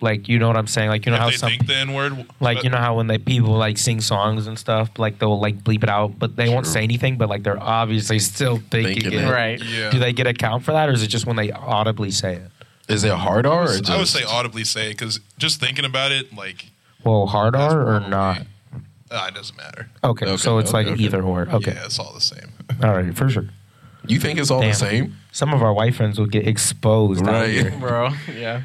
[0.00, 0.88] Like you know what I'm saying?
[0.88, 2.96] Like you know if how they some think the N word, like you know how
[2.96, 6.34] when they people like sing songs and stuff, like they'll like bleep it out, but
[6.34, 6.72] they won't True.
[6.72, 9.24] say anything, but like they're obviously still thinking, Thinking it.
[9.26, 9.30] it.
[9.30, 9.62] right.
[9.62, 9.90] Yeah.
[9.90, 12.34] Do they get a count for that, or is it just when they audibly say
[12.36, 12.50] it?
[12.92, 13.90] Is it hard R or just?
[13.90, 16.66] I would say audibly say because just thinking about it, like
[17.04, 18.42] Well, hard That's R or probably- not?
[19.10, 19.90] uh, it doesn't matter.
[20.04, 21.02] Okay, Okay, so it's okay, like okay.
[21.04, 21.48] either or.
[21.50, 22.52] Okay, Yeah, it's all the same.
[22.82, 23.46] all right, for sure.
[24.06, 24.70] You think it's all Damn.
[24.70, 25.16] the same?
[25.30, 27.24] Some of our white friends will get exposed.
[27.24, 27.72] Right.
[27.80, 28.10] Bro.
[28.34, 28.62] Yeah.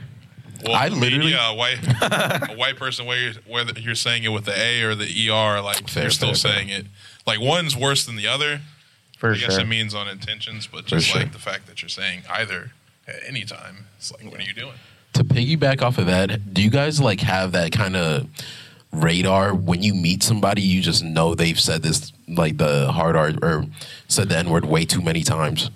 [0.65, 4.29] Well, I I literally- yeah, a white a white person whether whether you're saying it
[4.29, 6.53] with the A or the ER, like Fair, you're still fair, fair.
[6.53, 6.85] saying it.
[7.27, 8.61] Like one's worse than the other.
[9.19, 9.61] For I guess sure.
[9.61, 11.21] it means on intentions, but For just sure.
[11.21, 12.71] like the fact that you're saying either
[13.07, 14.73] at any time, it's like, what are you doing?
[15.13, 18.27] to piggyback off of that, do you guys like have that kind of
[18.91, 20.61] radar when you meet somebody?
[20.61, 23.65] You just know they've said this like the hard R or
[24.07, 25.71] said the N word way too many times.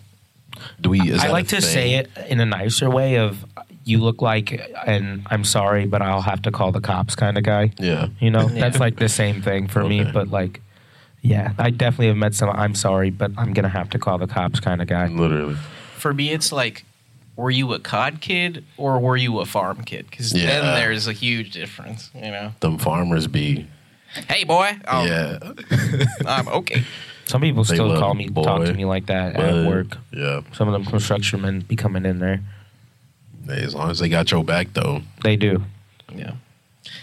[0.79, 0.99] Do we?
[1.09, 1.69] Is I that like to thing?
[1.69, 3.43] say it in a nicer way of
[3.83, 7.43] you look like and I'm sorry, but I'll have to call the cops kind of
[7.43, 7.71] guy.
[7.79, 8.09] Yeah.
[8.19, 8.59] You know, Yeah.
[8.59, 10.61] that's like the same thing for me, but like
[11.23, 14.17] yeah, I definitely have met some I'm sorry, but I'm going to have to call
[14.19, 15.07] the cops kind of guy.
[15.07, 15.55] Literally.
[15.97, 16.83] For me, it's like,
[17.35, 20.07] were you a cod kid or were you a farm kid?
[20.09, 20.45] Because Yeah.
[20.47, 22.09] then there's a huge difference.
[22.15, 23.67] You know, Them farmers be.
[24.27, 25.39] hey boy, oh, Yeah.
[26.25, 26.83] I'm okay.
[27.25, 29.97] Some people They still call me boy, talk to me like that but- at work.
[30.11, 30.41] Yeah.
[30.53, 32.41] Some of them construction men be coming in there.
[33.47, 35.01] Hey, as long as they got your back, though.
[35.23, 35.63] They do.
[36.15, 36.33] Yeah.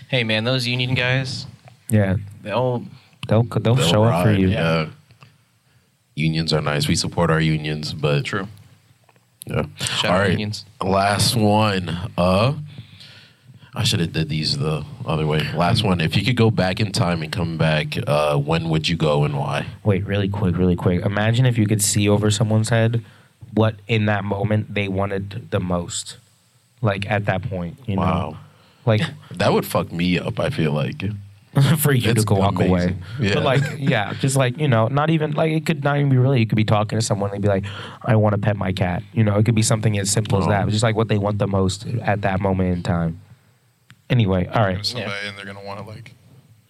[0.09, 1.47] Hey man, those union guys,
[1.89, 2.17] Yeah.
[2.43, 2.85] they'll
[3.27, 4.49] They'll they'll, they'll show up for ride, you.
[4.49, 4.87] Yeah.
[6.15, 6.89] Unions are nice.
[6.89, 8.49] We support our unions, but true.
[9.49, 9.67] Yeah.
[9.85, 10.31] Shout All out right.
[10.31, 10.65] unions.
[10.81, 11.97] Last one.
[12.17, 12.55] Uh
[13.75, 15.41] I should have did these the other way.
[15.55, 16.01] Last one.
[16.01, 19.23] If you could go back in time and come back, uh, when would you go
[19.23, 19.67] and why?
[19.85, 21.05] Wait, really quick, really quick.
[21.05, 23.05] Imagine if you could see over someone's head
[23.55, 26.17] what in that moment they wanted the most.
[26.83, 28.03] Like at that point, you know.
[28.03, 28.39] Wow.
[28.85, 31.05] Like That would fuck me up, I feel like.
[31.79, 32.71] for you It's to go walk amazing.
[32.71, 32.97] away.
[33.21, 33.35] Yeah.
[33.35, 36.17] But like, yeah, just like, you know, not even like it could not even be
[36.17, 36.41] really.
[36.41, 37.65] You could be talking to someone and be like,
[38.03, 39.03] I want to pet my cat.
[39.13, 40.51] You know, it could be something as simple as Oh.
[40.51, 40.65] that.
[40.65, 43.21] But just like what they want the most at that moment in time.
[44.11, 44.69] Anyway, all right.
[44.69, 44.87] And right.
[44.87, 46.15] somebody and they're gonna want to like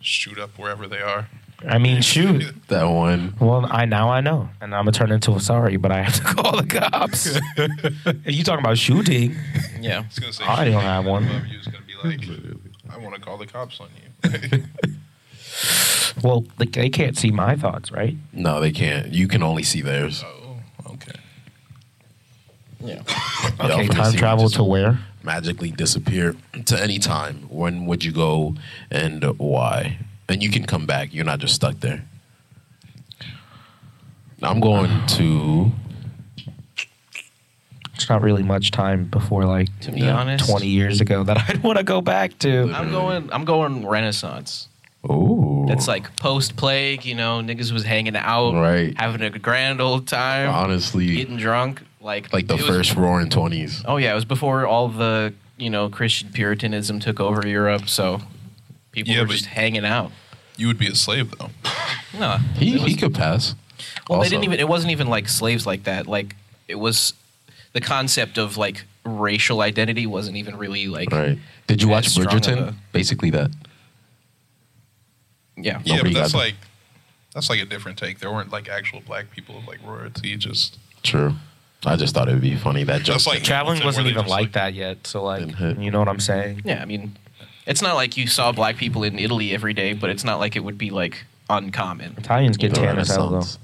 [0.01, 1.29] shoot up wherever they are.
[1.69, 2.55] I mean, shoot.
[2.69, 3.35] That one.
[3.41, 6.15] Well, I now I know, and I'm gonna turn into a sorry, but I have
[6.15, 7.27] to call the cops.
[7.57, 9.35] If you talking about shooting?
[9.81, 10.05] Yeah.
[10.07, 11.29] It's gonna say I don't have one.
[12.89, 13.89] Above you is gonna be like, I want to call the cops on
[14.53, 14.65] you.
[16.23, 18.17] Well, they, they can't see my thoughts, right?
[18.33, 19.13] No, they can't.
[19.13, 20.25] You can only see theirs.
[20.27, 20.57] oh,
[20.95, 21.13] okay.
[22.81, 23.03] Yeah.
[23.61, 24.99] Y'all Okay, time see travel just to where?
[25.23, 26.35] Magically disappear
[26.67, 27.49] to any time.
[27.49, 28.55] When would you go
[28.91, 29.99] and why?
[30.29, 31.13] And you can come back.
[31.15, 32.05] You're not just stuck there.
[34.43, 35.71] I'm going to.
[38.09, 41.63] It's not really much time before like To be honest, 20 years ago that I'd
[41.63, 42.73] want to go back to.
[42.75, 43.31] I'm going.
[43.31, 44.67] I'm going Renaissance.
[45.05, 45.67] Ooh.
[45.69, 47.05] It's like post plague.
[47.05, 48.99] You know, niggas was hanging out, Right.
[48.99, 51.83] having a grand old time, honestly getting drunk.
[52.01, 53.83] Like like the it was- first roaring twenties.
[53.87, 58.23] Oh yeah, it was before all the you know Christian Puritanism took over Europe, so
[58.93, 60.13] people Yeah, were but- just hanging out.
[60.57, 61.51] You would be a slave though.
[62.19, 63.55] No, He was- he could pass.
[64.09, 64.59] well, they didn't even.
[64.61, 66.07] It wasn't even like slaves like that.
[66.07, 66.35] Like
[66.69, 67.13] it was
[67.73, 71.39] the concept of like racial identity wasn't even really like Right.
[71.67, 72.59] Did you watch strong of Bridgerton?
[72.69, 73.51] a- Basically that.
[75.57, 75.81] yeah.
[75.85, 76.55] Yeah, Nobody but that's got- like
[77.35, 78.19] that's like a different take.
[78.21, 80.37] There weren't like actual black people of like royalty.
[80.37, 81.35] Just True.
[81.87, 83.15] I just thought it would be funny that joke.
[83.15, 85.07] That's like- Traveling wasn't even like like- that yet.
[85.07, 85.79] So like, Didn't hit.
[85.79, 86.63] you know what I'm saying?
[86.65, 87.17] Yeah, I mean,
[87.67, 90.57] it's not like you saw black people in Italy every day, but it's not like
[90.57, 92.15] it would be like uncommon.
[92.19, 93.35] Italians get The tan as hell though.
[93.37, 93.59] Renaissance.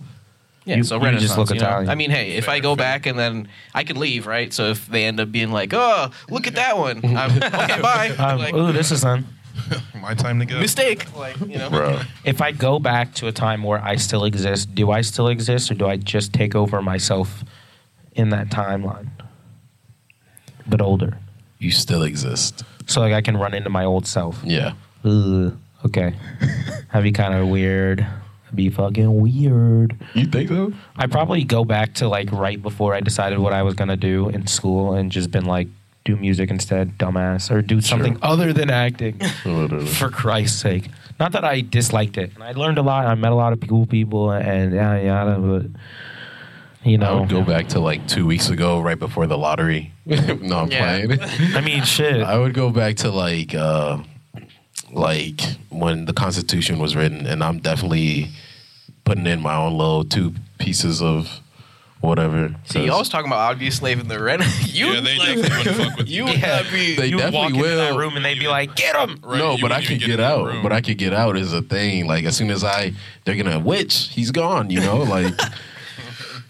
[0.65, 1.29] Yeah, You- so you Renaissance.
[1.29, 1.67] just look you know?
[1.67, 1.91] Italian.
[1.91, 4.53] I mean, hey, if I go back and then I can leave, right?
[4.53, 8.15] So if they end up being like, "Oh, look at that one," I'm, okay, bye.
[8.19, 9.27] Um, like, ooh, this is fun.
[10.01, 10.59] my time to go.
[10.59, 11.07] mistake.
[11.17, 12.01] Like, you know, Bro.
[12.25, 15.71] If I go back to a time where I still exist, do I still exist,
[15.71, 17.45] or do I just take over myself
[18.15, 19.09] in that timeline,
[20.67, 21.19] but older?
[21.59, 22.63] You still exist.
[22.87, 24.41] So like I can run into my old self.
[24.45, 24.73] Yeah.
[25.05, 26.15] Ugh, okay,
[26.93, 28.07] that'd be kind of weird.
[28.45, 29.97] That'd be fucking weird.
[30.15, 30.73] You think so?
[30.97, 34.29] I probably go back to like right before I decided what I was gonna do
[34.29, 35.69] in school and just been like,
[36.05, 39.19] do music instead, dumbass, or do something other than acting.
[39.87, 40.91] For Christ's sake.
[41.19, 42.33] Not that I disliked it.
[42.35, 43.07] And I learned a lot.
[43.07, 45.67] I met a lot of cool people and yada yada, but
[46.85, 47.21] you know, I know.
[47.21, 49.93] would go back to like two weeks ago, right before the lottery.
[50.05, 51.07] no, I'm Yeah.
[51.07, 51.21] playing.
[51.57, 52.21] I mean, shit.
[52.23, 53.99] I would go back to like uh
[54.95, 55.41] like
[55.71, 58.29] when the Constitution was written, and I'm definitely
[59.05, 61.41] putting in my own little two pieces of
[62.01, 62.55] whatever.
[62.65, 64.43] See, y'all was talking about obvious slave in the rent.
[64.67, 66.41] you yeah, they like, definitely wouldn't fuck with you you.
[66.41, 66.95] would be.
[66.97, 69.57] They you definitely walk into that room and they'd be like, "Get him!" Right, no,
[69.61, 70.63] but I could even get, out.
[70.63, 72.07] But I could get out is a thing.
[72.07, 72.93] Like as soon as I,
[73.25, 74.09] they're gonna witch.
[74.13, 74.71] He's gone.
[74.71, 75.35] You know, like.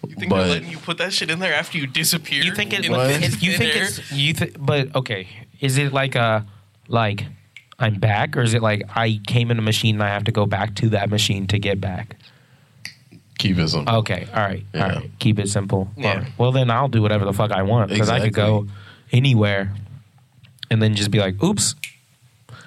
[0.07, 2.43] You think but- they're letting you put that shit in there after you disappear?
[2.45, 2.85] You think it?
[2.85, 3.11] in What?
[3.11, 4.35] it's- You think it's you?
[4.35, 5.27] Th- but okay,
[5.61, 6.45] is it like a
[6.89, 7.25] like
[7.85, 10.33] I'm back, or is it like I came in a machine and I have to
[10.33, 12.17] go back to that machine to get back?
[13.39, 13.95] keep it simple.
[13.97, 14.87] Okay, all right, all Yeah.
[15.01, 15.11] right.
[15.19, 15.91] Keep it simple.
[15.97, 16.09] Yeah.
[16.09, 16.33] All right.
[16.39, 18.67] Well, then I'll do whatever the fuck I want because I could go
[19.13, 19.75] anywhere,
[20.71, 21.75] and then just be like, "Oops."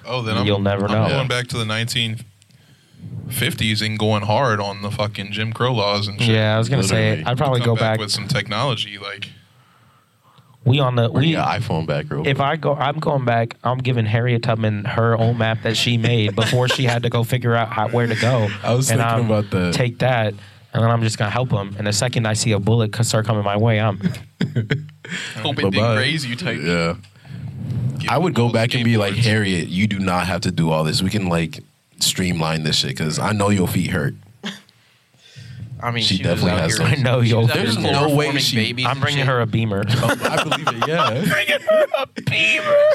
[0.06, 1.02] Oh, then I'm, You'll never I'm know.
[1.08, 1.16] Yeah.
[1.16, 6.20] going back to the 1950s and going hard on the fucking Jim Crow laws and
[6.20, 6.34] shit.
[6.34, 7.24] Yeah, I was gonna say Literally.
[7.26, 7.98] I'd probably Come go back.
[7.98, 8.98] with some technology.
[8.98, 9.30] Like
[10.68, 11.32] We on the Bring we.
[11.32, 12.40] your iPhone back real If quick.
[12.46, 13.56] I go, I'm going back.
[13.64, 17.24] I'm giving Harriet Tubman her own map that she made before she had to go
[17.24, 18.48] figure out how, where to go.
[18.62, 19.74] I was and thinking I'm about that.
[19.74, 20.34] Take that,
[20.72, 21.74] and then I'm just gonna help him.
[21.78, 25.72] And the second I see a bullet start coming my way, I'm Hope it didn't
[25.74, 25.94] Bye-bye.
[25.96, 26.60] graze you type.
[26.62, 26.96] Yeah.
[27.98, 29.14] Give I would go back and be like.
[29.14, 31.02] Harriet, you do not have to do all this.
[31.02, 31.60] We can like
[31.98, 34.14] streamline this shit because I know your feet hurt.
[35.80, 36.86] I mean, She she, was definitely out has here.
[36.88, 38.90] some- I know she you'll- was out There's here no way chloroforming she- babies I'm
[38.92, 39.26] and bringing shit.
[39.26, 39.84] her a beamer.
[40.00, 40.88] Oh, I believe it.
[40.88, 41.02] Yeah.
[41.04, 42.88] I'm Bringing her a beamer.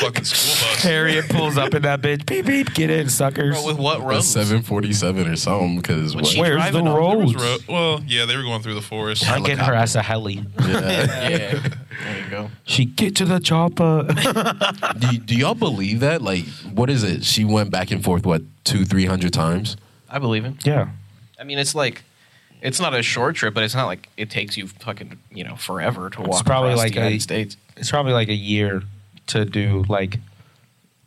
[0.00, 0.82] fucking school bus.
[0.82, 2.26] Harriet pulls up in that bitch.
[2.26, 2.74] Beep beep.
[2.74, 3.54] Get in, suckers.
[3.56, 4.26] Bro, with what A roads?
[4.28, 7.16] 747 or something because What's she Where's the driving on?
[7.18, 9.28] There was ro- well, yeah, they were going through the forest.
[9.28, 10.44] I'm getting her ass a heli.
[10.60, 10.66] yeah.
[11.28, 12.50] Yeah, there you go.
[12.64, 14.06] She get to the chopper.
[14.98, 16.22] do, do y'all believe that?
[16.22, 17.24] Like, what is it?
[17.24, 19.76] She went back and forth what two, three hundred times?
[20.10, 20.66] I believe it.
[20.66, 20.88] yeah.
[21.40, 22.02] I mean, it's like,
[22.66, 25.56] it's not a short trip, but it's not like it takes you fucking, you know,
[25.56, 27.56] forever to walk It's probably across like the United a- States.
[27.76, 28.82] It's probably like a year
[29.28, 30.18] to do like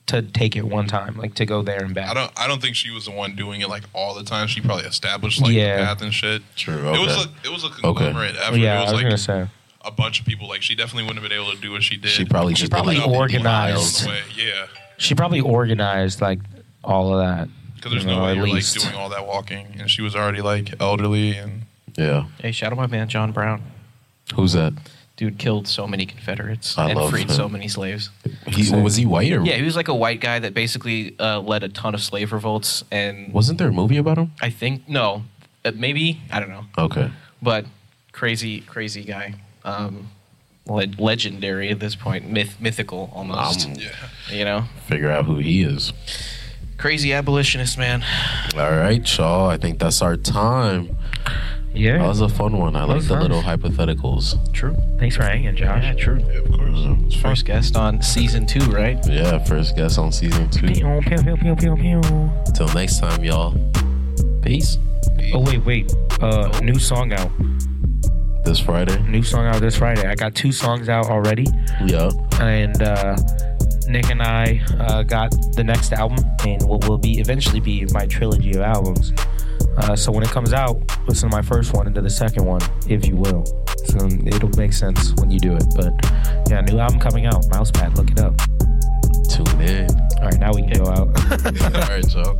[0.07, 2.09] to take it one time, like to go there and back.
[2.09, 2.31] I don't.
[2.39, 4.47] I don't think she was the one doing it like all the time.
[4.47, 5.77] She probably established like Yeah.
[5.77, 6.41] the path and shit.
[6.55, 7.17] True, It was okay.
[7.17, 8.57] like it was a conglomerate effort.
[8.57, 9.47] yeah, it I was, was like gonna say.
[9.85, 10.47] a bunch of people.
[10.47, 12.09] Like she definitely wouldn't have been able to do what she did.
[12.11, 14.01] She probably She just probably organized.
[14.01, 14.21] on the way.
[14.35, 14.65] Yeah,
[14.97, 16.39] She probably organized like
[16.83, 17.47] all of that.
[17.79, 18.77] Because there's You no way at you're least.
[18.77, 21.63] like doing all that walking, and she was already like elderly and
[21.97, 22.25] Yeah.
[22.39, 23.61] Hey, shout out my man John Brown.
[24.35, 24.73] Who's that?
[25.17, 27.35] Dude killed so many Confederates I and love freed him.
[27.35, 28.09] so many slaves.
[28.47, 31.41] He was he white or Yeah, he was like a white guy that basically uh,
[31.41, 34.31] led a ton of slave revolts, and Wasn't there a movie about him?
[34.41, 35.23] I think no,
[35.65, 37.11] uh, maybe I don't know, Okay.
[37.41, 37.65] but
[38.13, 39.33] crazy, crazy guy,
[39.65, 40.07] um,
[40.67, 43.65] le- legendary at this point, myth, mythical almost.
[43.67, 43.89] Um, yeah.
[44.31, 45.91] you know, Figure out who he is.
[46.79, 48.03] Crazy abolitionist man.
[48.55, 49.49] All right, y'all.
[49.49, 50.95] I think that's our time.
[51.73, 51.99] Yeah.
[51.99, 52.75] That was a fun one.
[52.75, 53.21] I like the fun.
[53.21, 54.51] little hypotheticals.
[54.53, 54.75] True.
[54.97, 55.83] Thanks for hanging, Josh.
[55.83, 56.17] Yeah, true.
[56.27, 57.15] Yeah, of course.
[57.21, 58.97] First guest on season two, right?
[59.07, 60.67] Yeah, first guest on season two.
[60.67, 62.31] Pew, pew, pew, pew, pew, pew.
[62.55, 63.55] Till next time, y'all.
[64.41, 64.77] Peace.
[65.33, 65.93] Oh wait, wait.
[66.21, 67.29] Uh, new song out.
[68.43, 68.97] This Friday.
[69.03, 70.07] New song out this Friday.
[70.07, 71.45] I got two songs out already,
[71.85, 72.09] Yeah.
[72.39, 73.15] and uh,
[73.89, 78.05] Nick and I uh, got the next album, and what will be eventually be my
[78.05, 79.11] trilogy of albums.
[79.77, 82.45] Uh, so when it comes out, listen to my first one and to the second
[82.45, 83.45] one, if you will.
[83.85, 85.65] So it'll make sense when you do it.
[85.75, 85.93] But
[86.49, 87.43] yeah, new album coming out.
[87.45, 88.37] Mousepad, look it up.
[89.29, 89.89] Tune in.
[90.19, 91.07] All right, now we can go out.
[91.75, 92.37] All right, y'all.